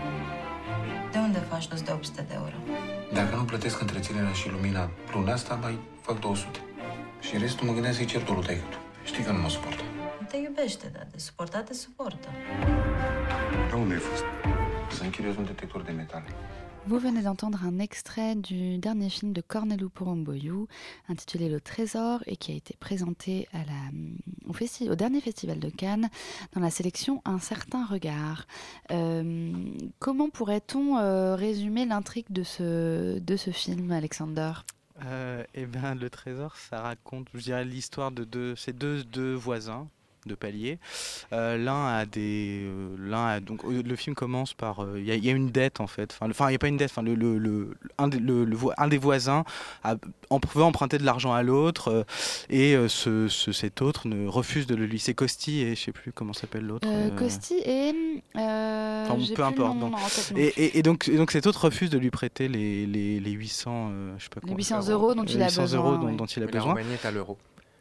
[1.12, 2.56] De unde faci tu de 800 de euro?
[3.14, 6.60] Dacă nu plătesc întreținerea și lumina luna asta, mai fac 200.
[7.20, 8.64] Și restul mă gândeam să-i cer tot lui taică
[9.04, 9.84] Știi că nu mă suportă.
[10.20, 12.28] Nu te iubește, dar de suportat te suportă.
[13.70, 14.24] Pe unde ai fost?
[14.92, 16.30] Să închiriez un detector de metale.
[16.88, 20.68] Vous venez d'entendre un extrait du dernier film de Cornelou Porumboiou,
[21.08, 23.48] intitulé Le Trésor, et qui a été présenté
[24.48, 26.10] au, dernier festival de Cannes
[26.54, 28.48] dans la sélection Un certain regard.
[28.92, 29.54] Euh,
[30.00, 34.54] comment pourrait-on euh, résumer l'intrigue de ce, film, Alexander?
[35.06, 38.56] Euh, eh bien, le trésor, ça raconte, l'histoire de deux,
[39.04, 39.88] deux voisins
[40.30, 40.80] de palier.
[41.34, 45.06] Euh, l'un a des, euh, l'un a donc euh, le film commence par, euh, il
[45.06, 46.18] y, a- il y a une dette en fait.
[46.22, 46.92] Enfin, il n'y a pas une dette.
[46.92, 49.44] Enfin, le, le, le- un, des, le- le vo- un des voisins
[49.84, 49.96] a,
[50.30, 52.04] en veut emprunter de l'argent à l'autre euh,
[52.50, 55.00] et euh, ce, ce- cet autre ne refuse de le lui.
[55.00, 56.88] C'est Costi et je sais plus comment s'appelle l'autre.
[56.88, 57.94] Euh, euh, Costi et.
[58.38, 59.76] euh, Enfin, bon, j'ai peu importe.
[59.76, 59.96] nom donc.
[60.00, 62.48] en tête non Et, et- et donc, et donc cet autre refuse de lui prêter
[62.48, 65.46] les, les, les 800, euh, je sais pas Les quoi, 800 euros dont il a
[65.46, 66.16] 800 besoin, euros dont, ouais.
[66.16, 66.76] dont il a besoin.
[67.04, 67.38] À l'euro.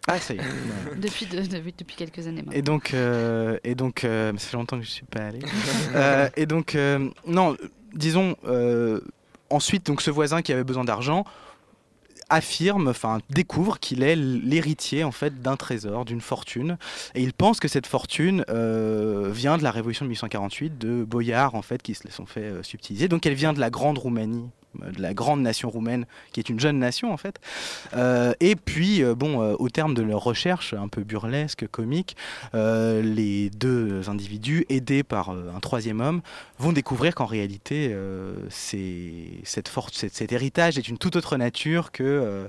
[0.09, 0.41] Ah, ça y est.
[1.01, 2.53] depuis, de- de- depuis quelques années maintenant.
[2.53, 5.41] Et donc, euh, et donc euh, ça fait longtemps que je suis pas allé.
[5.95, 7.57] Euh, et donc, euh, non,
[7.95, 8.35] disons,
[9.51, 11.25] ensuite, donc ce voisin qui avait besoin d'argent
[12.31, 16.77] affirme, enfin découvre qu'il est l'héritier en fait d'un trésor, d'une fortune,
[17.15, 21.55] et il pense que cette fortune euh, vient de la révolution de 1848 de boyards
[21.55, 23.09] en fait qui se les sont fait euh, subtiliser.
[23.09, 24.45] Donc elle vient de la grande Roumanie,
[24.75, 27.41] de la grande nation roumaine, qui est une jeune nation en fait.
[27.97, 32.17] Euh, et puis euh, bon, euh, au terme de leur recherche un peu burlesque, comique,
[32.55, 36.21] les deux individus, aidés par un troisième homme,
[36.59, 37.95] vont découvrir qu'en réalité,
[38.51, 42.49] cette force, cet, cet héritage est une toute autre nature que,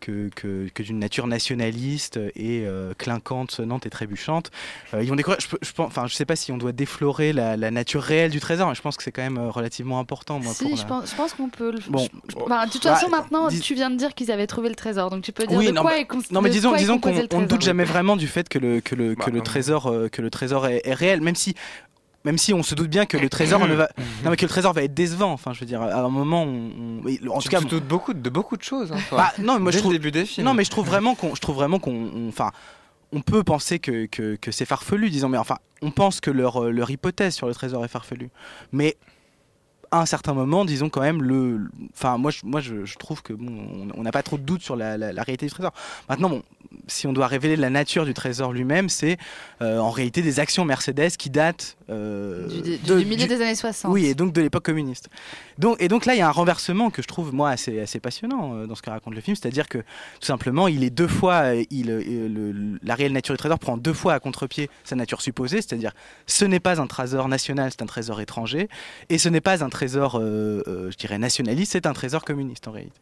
[0.00, 2.66] que, que, que d'une nature nationaliste et
[2.98, 4.50] clinquante, sonnante et trébuchante.
[4.98, 7.56] Ils vont découvrir, je, je pense, enfin, je sais pas si on doit déflorer la,
[7.56, 10.38] la nature réelle du trésor, mais je pense que c'est quand même relativement important.
[10.40, 11.78] Moi, Si, pour je la- pense, je pense qu'on peut le.
[11.88, 11.98] Bon.
[12.28, 14.68] je- enfin, de toute Bah, façon, maintenant, dis- tu viens de dire qu'ils avaient trouvé
[14.68, 16.50] le trésor, donc tu peux dire Oui, de non, quoi bah, est cons- non, mais
[16.50, 17.60] disons, disons qu'on ne doute trésor.
[17.60, 20.66] jamais vraiment du fait que le, que le, que le trésor, euh, que le trésor
[20.66, 21.54] est, est réel, même si.
[22.24, 23.88] Même si on se doute bien que le trésor ne va,
[24.24, 25.32] non mais que le trésor va être décevant.
[25.32, 28.14] Enfin, je veux dire, à un moment, on, en Tu tout cas, te doutes beaucoup
[28.14, 28.92] de beaucoup de choses.
[28.92, 29.18] hein, toi.
[29.18, 30.46] bah, non, moi Dès je trouve le début des films.
[30.46, 32.52] Non, mais je trouve vraiment qu'on, je trouve vraiment qu'on, on- enfin,
[33.12, 36.62] on peut penser que, que, que c'est farfelu, disons, mais enfin, on pense que leur,
[36.62, 38.30] euh, leur hypothèse sur le trésor est farfelue.
[38.70, 38.96] Mais
[39.92, 41.60] à un certain moment, disons quand même le,
[41.94, 44.62] enfin, moi, je, moi, je, je trouve que bon, on- n'a pas trop de doute
[44.62, 45.72] sur la, la- la réalité du trésor.
[46.08, 46.42] Maintenant, bon,
[46.88, 49.18] si on doit révéler la nature du trésor lui-même, c'est
[49.60, 53.40] euh, en réalité des actions Mercedes qui datent euh, Du, du- de- du milieu des
[53.42, 53.92] années 60.
[53.92, 55.08] oui, et donc de l'époque communiste.
[55.58, 58.00] Donc, et donc là, il y a un renversement que je trouve, moi, assez, assez
[58.00, 59.36] passionnant euh, dans ce que raconte le film.
[59.36, 63.58] C'est-à-dire que, tout simplement, il est deux fois, il, le- la réelle nature du trésor
[63.58, 65.56] prend deux fois à contre-pied sa nature supposée.
[65.60, 65.92] C'est-à-dire,
[66.26, 68.68] ce n'est pas un trésor national, c'est un trésor étranger.
[69.10, 72.68] Et ce n'est pas un trésor, euh, euh, je dirais, nationaliste, c'est un trésor communiste,
[72.68, 72.98] en réalité.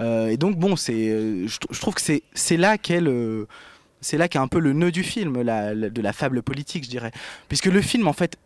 [0.00, 3.46] Euh, et donc, bon, c'est, je, trou- je trouve que c'est, là qu'est le-
[4.00, 6.84] c'est là qu'est un peu le nœud du film, la- la- de la fable politique,
[6.84, 7.12] je dirais.
[7.48, 8.36] Puisque le film, en fait,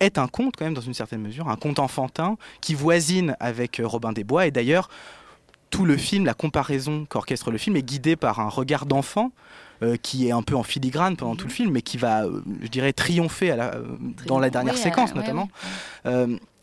[0.00, 3.80] est un conte, quand même, dans une certaine mesure, un conte enfantin qui voisine avec
[3.84, 4.46] Robin des Bois.
[4.46, 4.88] Et d'ailleurs,
[5.70, 9.32] tout le film, la comparaison qu'orchestre le film est guidé par un regard d'enfant.
[9.84, 12.42] euh, qui est un peu en filigrane pendant tout le film, mais qui va, euh,
[12.62, 13.84] je dirais, triompher à la- euh,
[14.26, 15.48] dans la dernière oui, séquence, ouais, notamment.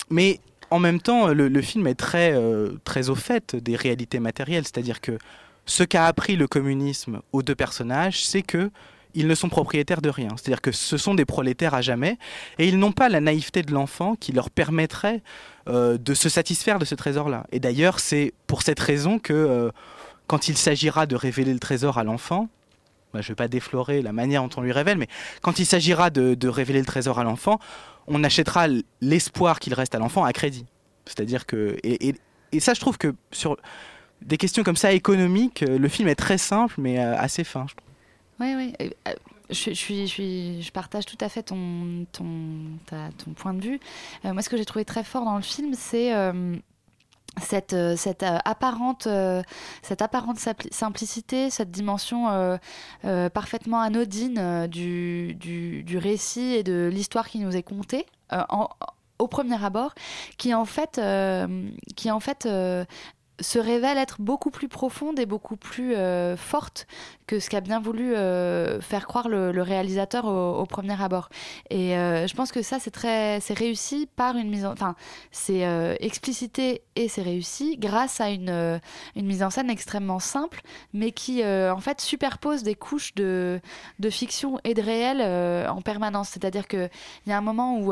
[0.09, 0.39] Mais
[0.69, 5.01] en même temps, le, film est très, euh, très au fait des réalités matérielles, c'est-à-dire
[5.01, 5.17] que
[5.65, 8.71] ce qu'a appris le communisme aux deux personnages, c'est que
[9.15, 10.29] ils ne sont propriétaires de rien.
[10.31, 12.17] C'est-à-dire que ce sont des prolétaires à jamais,
[12.59, 15.21] et ils n'ont pas la naïveté de l'enfant qui leur permettrait
[15.69, 17.47] euh, de se satisfaire de ce trésor-là.
[17.51, 19.71] Et d'ailleurs, c'est pour cette raison que euh,
[20.27, 22.49] quand il s'agira de révéler le trésor à l'enfant,
[23.15, 25.07] bah, je ne vais pas déflorer la manière dont on lui révèle, mais
[25.41, 27.59] quand il s'agira de, révéler le trésor à l'enfant,
[28.07, 28.67] on achètera
[29.01, 30.65] l'espoir qu'il reste à l'enfant à crédit.
[31.05, 31.77] C'est-à-dire que.
[31.83, 32.13] Et,
[32.59, 33.57] ça, je trouve que sur
[34.21, 37.65] des questions comme ça économiques, euh, le film est très simple, mais euh, assez fin,
[37.67, 37.89] je trouve.
[38.39, 38.73] Oui, oui.
[39.07, 39.13] euh,
[39.49, 42.27] Je, suis, je, suis, je partage tout à fait ton, ton,
[42.87, 43.79] ton point de vue.
[44.23, 46.13] Moi, ce que j'ai trouvé très fort dans le film, c'est
[47.41, 49.41] cette, euh, cette, euh, apparente, euh,
[49.81, 52.27] cette apparente sapli- simplicité, cette dimension
[53.33, 58.05] parfaitement anodine du, du, du récit et de l'histoire qui nous est contée.
[59.17, 59.93] au premier abord,
[60.37, 60.99] qui en fait,
[61.95, 62.47] qui en fait
[63.39, 66.87] se révèle être beaucoup plus profonde et beaucoup plus euh, forte
[67.27, 71.29] que ce qu'a bien voulu euh, faire croire le, réalisateur au, premier abord.
[71.71, 74.95] Et euh, je pense que ça, c'est très, c'est réussi par une mise en, enfin,
[75.31, 75.65] c'est
[75.99, 78.79] explicité et c'est réussi grâce à une,
[79.15, 80.61] mise en scène extrêmement simple,
[80.93, 83.59] mais qui en fait superpose des couches de,
[84.11, 86.29] fiction et de réel en permanence.
[86.29, 86.89] C'est-à-dire que
[87.25, 87.91] il y a un moment où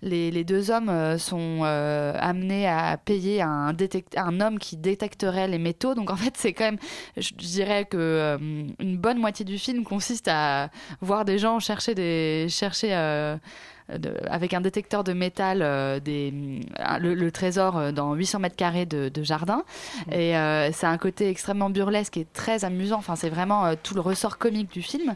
[0.00, 3.76] les, deux hommes sont amenés à payer un,
[4.16, 5.94] un homme détecterait les métaux.
[5.94, 6.78] Donc en fait, c'est quand même,
[7.16, 8.38] je je dirais que euh,
[8.80, 13.36] une bonne moitié du film consiste à voir des gens chercher des chercher euh,
[13.92, 16.32] de- avec un détecteur de métal euh, des,
[16.80, 19.62] euh, le, le trésor euh, dans 800 mètres carrés de, de jardin.
[20.10, 22.96] Et euh, c'est un côté extrêmement burlesque et très amusant.
[22.98, 25.14] Enfin, c'est vraiment euh, tout le ressort comique du film.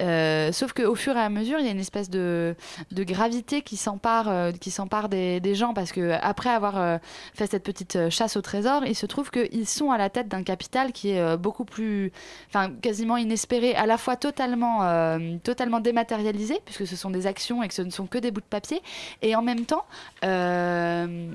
[0.00, 2.56] Euh, sauf qu'au fur et à mesure, il y a une espèce de,
[2.90, 6.98] de gravité qui s'empare euh, qui s'empare des, des gens parce que après avoir euh,
[7.34, 10.28] fait cette petite euh, chasse au trésor, il se trouve qu'ils sont à la tête
[10.28, 12.10] d'un capital qui est euh, beaucoup plus,
[12.48, 17.62] enfin quasiment inespéré, à la fois totalement, euh, totalement dématérialisé puisque ce sont des actions
[17.62, 18.82] et que ce ne sont que des bouts de papier,
[19.22, 19.84] et en même temps,
[20.24, 21.30] euh,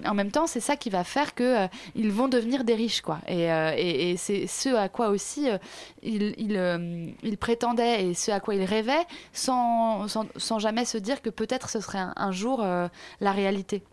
[0.47, 3.19] c'est ça qui va faire que euh, ils vont devenir des riches, quoi.
[3.27, 5.47] Et, euh, c'est ce à quoi aussi
[6.01, 10.07] ils, ils, prétendaient et ce à quoi ils rêvaient, sans,
[10.59, 12.63] jamais se dire que peut-être ce serait un, jour
[13.19, 13.83] la réalité.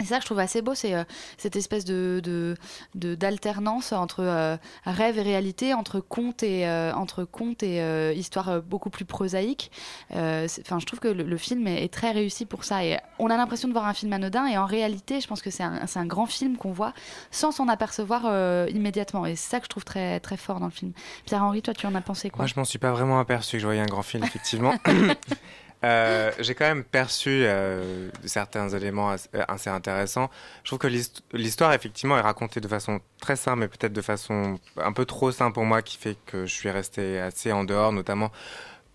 [0.00, 1.04] Et ça que je trouve assez beau, c'est euh,
[1.38, 2.56] cette espèce de
[2.94, 8.90] d'alternance entre euh, rêve et réalité, entre conte et euh, entre conte et histoire beaucoup
[8.90, 9.70] plus prosaïque.
[10.10, 12.84] Enfin, je trouve que le, le film est, est très réussi pour ça.
[12.84, 15.50] Et on a l'impression de voir un film anodin, et en réalité, je pense que
[15.50, 16.92] c'est un, grand film qu'on voit
[17.30, 18.22] sans s'en apercevoir
[18.68, 19.26] immédiatement.
[19.26, 20.92] Et c'est ça que je trouve très très fort dans le film.
[21.24, 22.42] Pierre-Henri, toi, tu en as pensé quoi?
[22.42, 24.74] Moi, je m'en suis pas vraiment aperçu que je voyais un grand film, effectivement.
[25.84, 30.30] Euh, J'ai quand même perçu euh, certains éléments as- euh, assez intéressants.
[30.62, 34.00] Je trouve que l'hist- l'histoire, effectivement, est racontée de façon très simple, mais peut-être de
[34.00, 37.64] façon un peu trop simple pour moi, qui fait que je suis resté assez en
[37.64, 38.32] dehors, notamment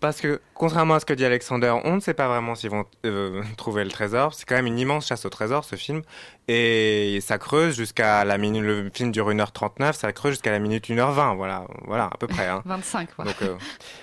[0.00, 2.84] parce que, contrairement à ce que dit Alexander, on ne sait pas vraiment s'ils vont
[3.04, 4.32] euh, trouver le trésor.
[4.34, 6.02] C'est quand même une immense chasse au trésor, ce film.
[6.48, 8.62] Et ça creuse jusqu'à la minute.
[8.62, 11.36] Le film dure 1h39, ça creuse jusqu'à la minute 1h20.
[11.36, 12.46] Voilà, voilà à peu près.
[12.46, 12.62] hein.
[12.66, 13.24] 25, quoi.
[13.26, 13.54] Donc, euh,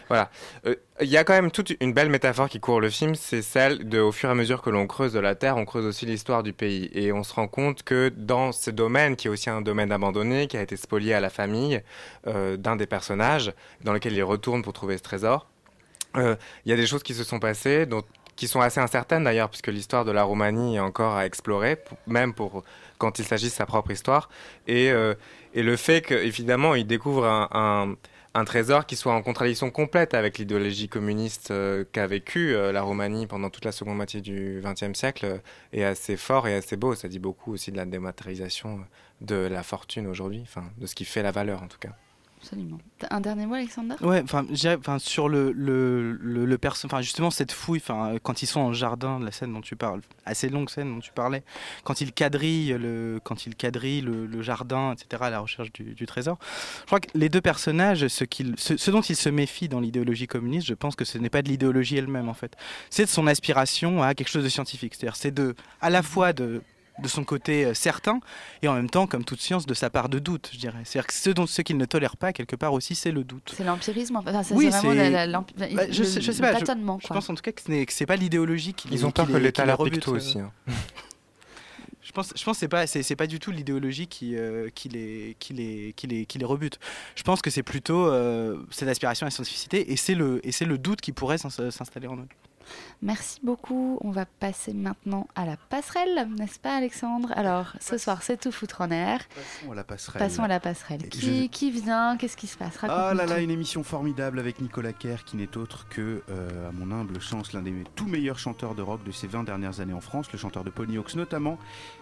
[0.07, 0.29] voilà.
[0.65, 3.41] Euh, Il y a quand même toute une belle métaphore qui court le film, c'est
[3.41, 5.85] celle de, au fur et à mesure que l'on creuse de la terre, on creuse
[5.85, 6.89] aussi l'histoire du pays.
[6.93, 10.47] Et on se rend compte que dans ce domaine, qui est aussi un domaine abandonné,
[10.47, 11.81] qui a été spolié à la famille
[12.25, 13.51] d'un des personnages,
[13.83, 15.47] dans lequel il retourne pour trouver ce trésor,
[16.15, 17.87] il y a des choses qui se sont passées,
[18.37, 22.33] qui sont assez incertaines d'ailleurs, puisque l'histoire de la Roumanie est encore à explorer, même
[22.33, 22.63] pour
[22.97, 24.29] quand il s'agit de sa propre histoire.
[24.67, 25.15] Et, euh,
[25.55, 27.95] le fait qu'évidemment, il découvre un,
[28.45, 33.25] trésor qui soit en contradiction complète avec l'idéologie communiste euh, qu'a vécu euh, la Roumanie
[33.25, 35.37] pendant toute la seconde moitié du XXe siècle euh,
[35.73, 36.93] est assez fort et assez beau.
[36.93, 38.81] Ça dit beaucoup aussi de la dématérialisation euh,
[39.21, 41.95] de la fortune aujourd'hui, enfin de ce qui fait la valeur en tout cas.
[42.39, 42.77] Absolument.
[43.09, 43.95] Un dernier mot, Alexander?
[44.01, 44.45] Ouais, enfin,
[44.99, 48.73] sur le le le, le perso- enfin justement cette fouille, enfin quand ils sont en
[48.73, 51.43] jardin, la scène dont tu parles, assez longue scène dont tu parlais,
[51.83, 55.23] quand ils quadrillent le quand ils quadrillent le, le jardin, etc.
[55.23, 56.37] à la recherche du, du trésor.
[56.81, 59.79] Je crois que les deux personnages, ce qu'ils, ce, ce dont ils se méfient dans
[59.79, 62.55] l'idéologie communiste, je pense que ce n'est pas de l'idéologie elle-même en fait,
[62.89, 64.93] c'est de son aspiration à quelque chose de scientifique.
[64.95, 66.61] C'est-à-dire, c'est de à la fois de
[66.99, 68.19] de son côté euh, certain
[68.61, 70.79] et en même temps, comme toute science, de sa part de doute, je dirais.
[70.83, 73.53] C'est-à-dire que ce, dont, ce qu'il ne tolère pas, quelque part aussi, c'est le doute.
[73.55, 74.15] C'est l'empirisme.
[74.15, 76.59] Enfin, ça, Oui, c'est vraiment la- la- Bah, je, sais, je le sais pas, je-
[76.65, 77.15] tâtonnement, je, quoi.
[77.15, 79.27] pense en tout cas que ce n'est que c'est pas l'idéologie qui Ils ont peur
[79.27, 80.11] que l'État leur rebute, euh.
[80.11, 80.39] aussi.
[80.39, 80.51] hein.
[82.01, 84.69] Je pense, je pense que c'est pas, c'est, c'est pas du tout l'idéologie qui, euh,
[84.73, 86.79] qui, les, qui, les, qui, les, qui les rebute.
[87.15, 90.53] Je pense que c'est plutôt euh, cette aspiration à la scientificité et c'est le, et
[90.53, 92.27] c'est le doute qui pourrait s'ins- s'installer en eux.
[93.01, 93.97] Merci beaucoup.
[94.01, 97.31] On va passer maintenant à la passerelle, n'est-ce pas, Alexandre?
[97.35, 99.21] Alors, ce soir, c'est tout foutre en air.
[99.35, 100.19] Passons à la passerelle.
[100.19, 101.09] Passons à la passerelle.
[101.09, 102.17] Qui, je- qui vient?
[102.17, 102.77] Qu'est-ce qui se passe?
[102.83, 106.71] Ah là là, une émission formidable avec Nicolas Kerr qui n'est autre que, euh, à
[106.71, 109.93] mon humble sens, l'un des tout meilleurs chanteurs de rock de ces 20 dernières années
[109.93, 111.57] en France, le chanteur de Ponyhawks notamment,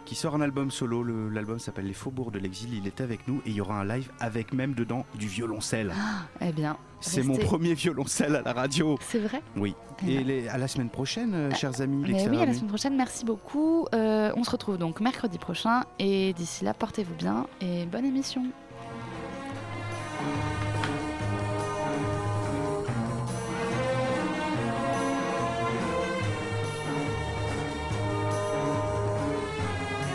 [0.06, 1.04] qui sort un album solo.
[1.04, 2.74] Le- L'album s'appelle Les Faubourgs de l'exil.
[2.74, 5.94] Il est avec nous et il y aura un live avec même dedans du violoncelle.
[6.42, 8.98] Eh bien, C'est mon premier violoncelle à la radio.
[9.02, 9.76] C'est vrai Oui.
[10.08, 12.04] Eh Et les- à la semaine prochaine, euh, chers amis.
[12.08, 12.96] Mais oui, à la semaine prochaine.
[12.96, 13.88] Merci beaucoup.
[13.94, 15.84] Euh, on se retrouve donc mercredi prochain.
[16.00, 18.44] Et d'ici là, portez-vous bien et bonne émission.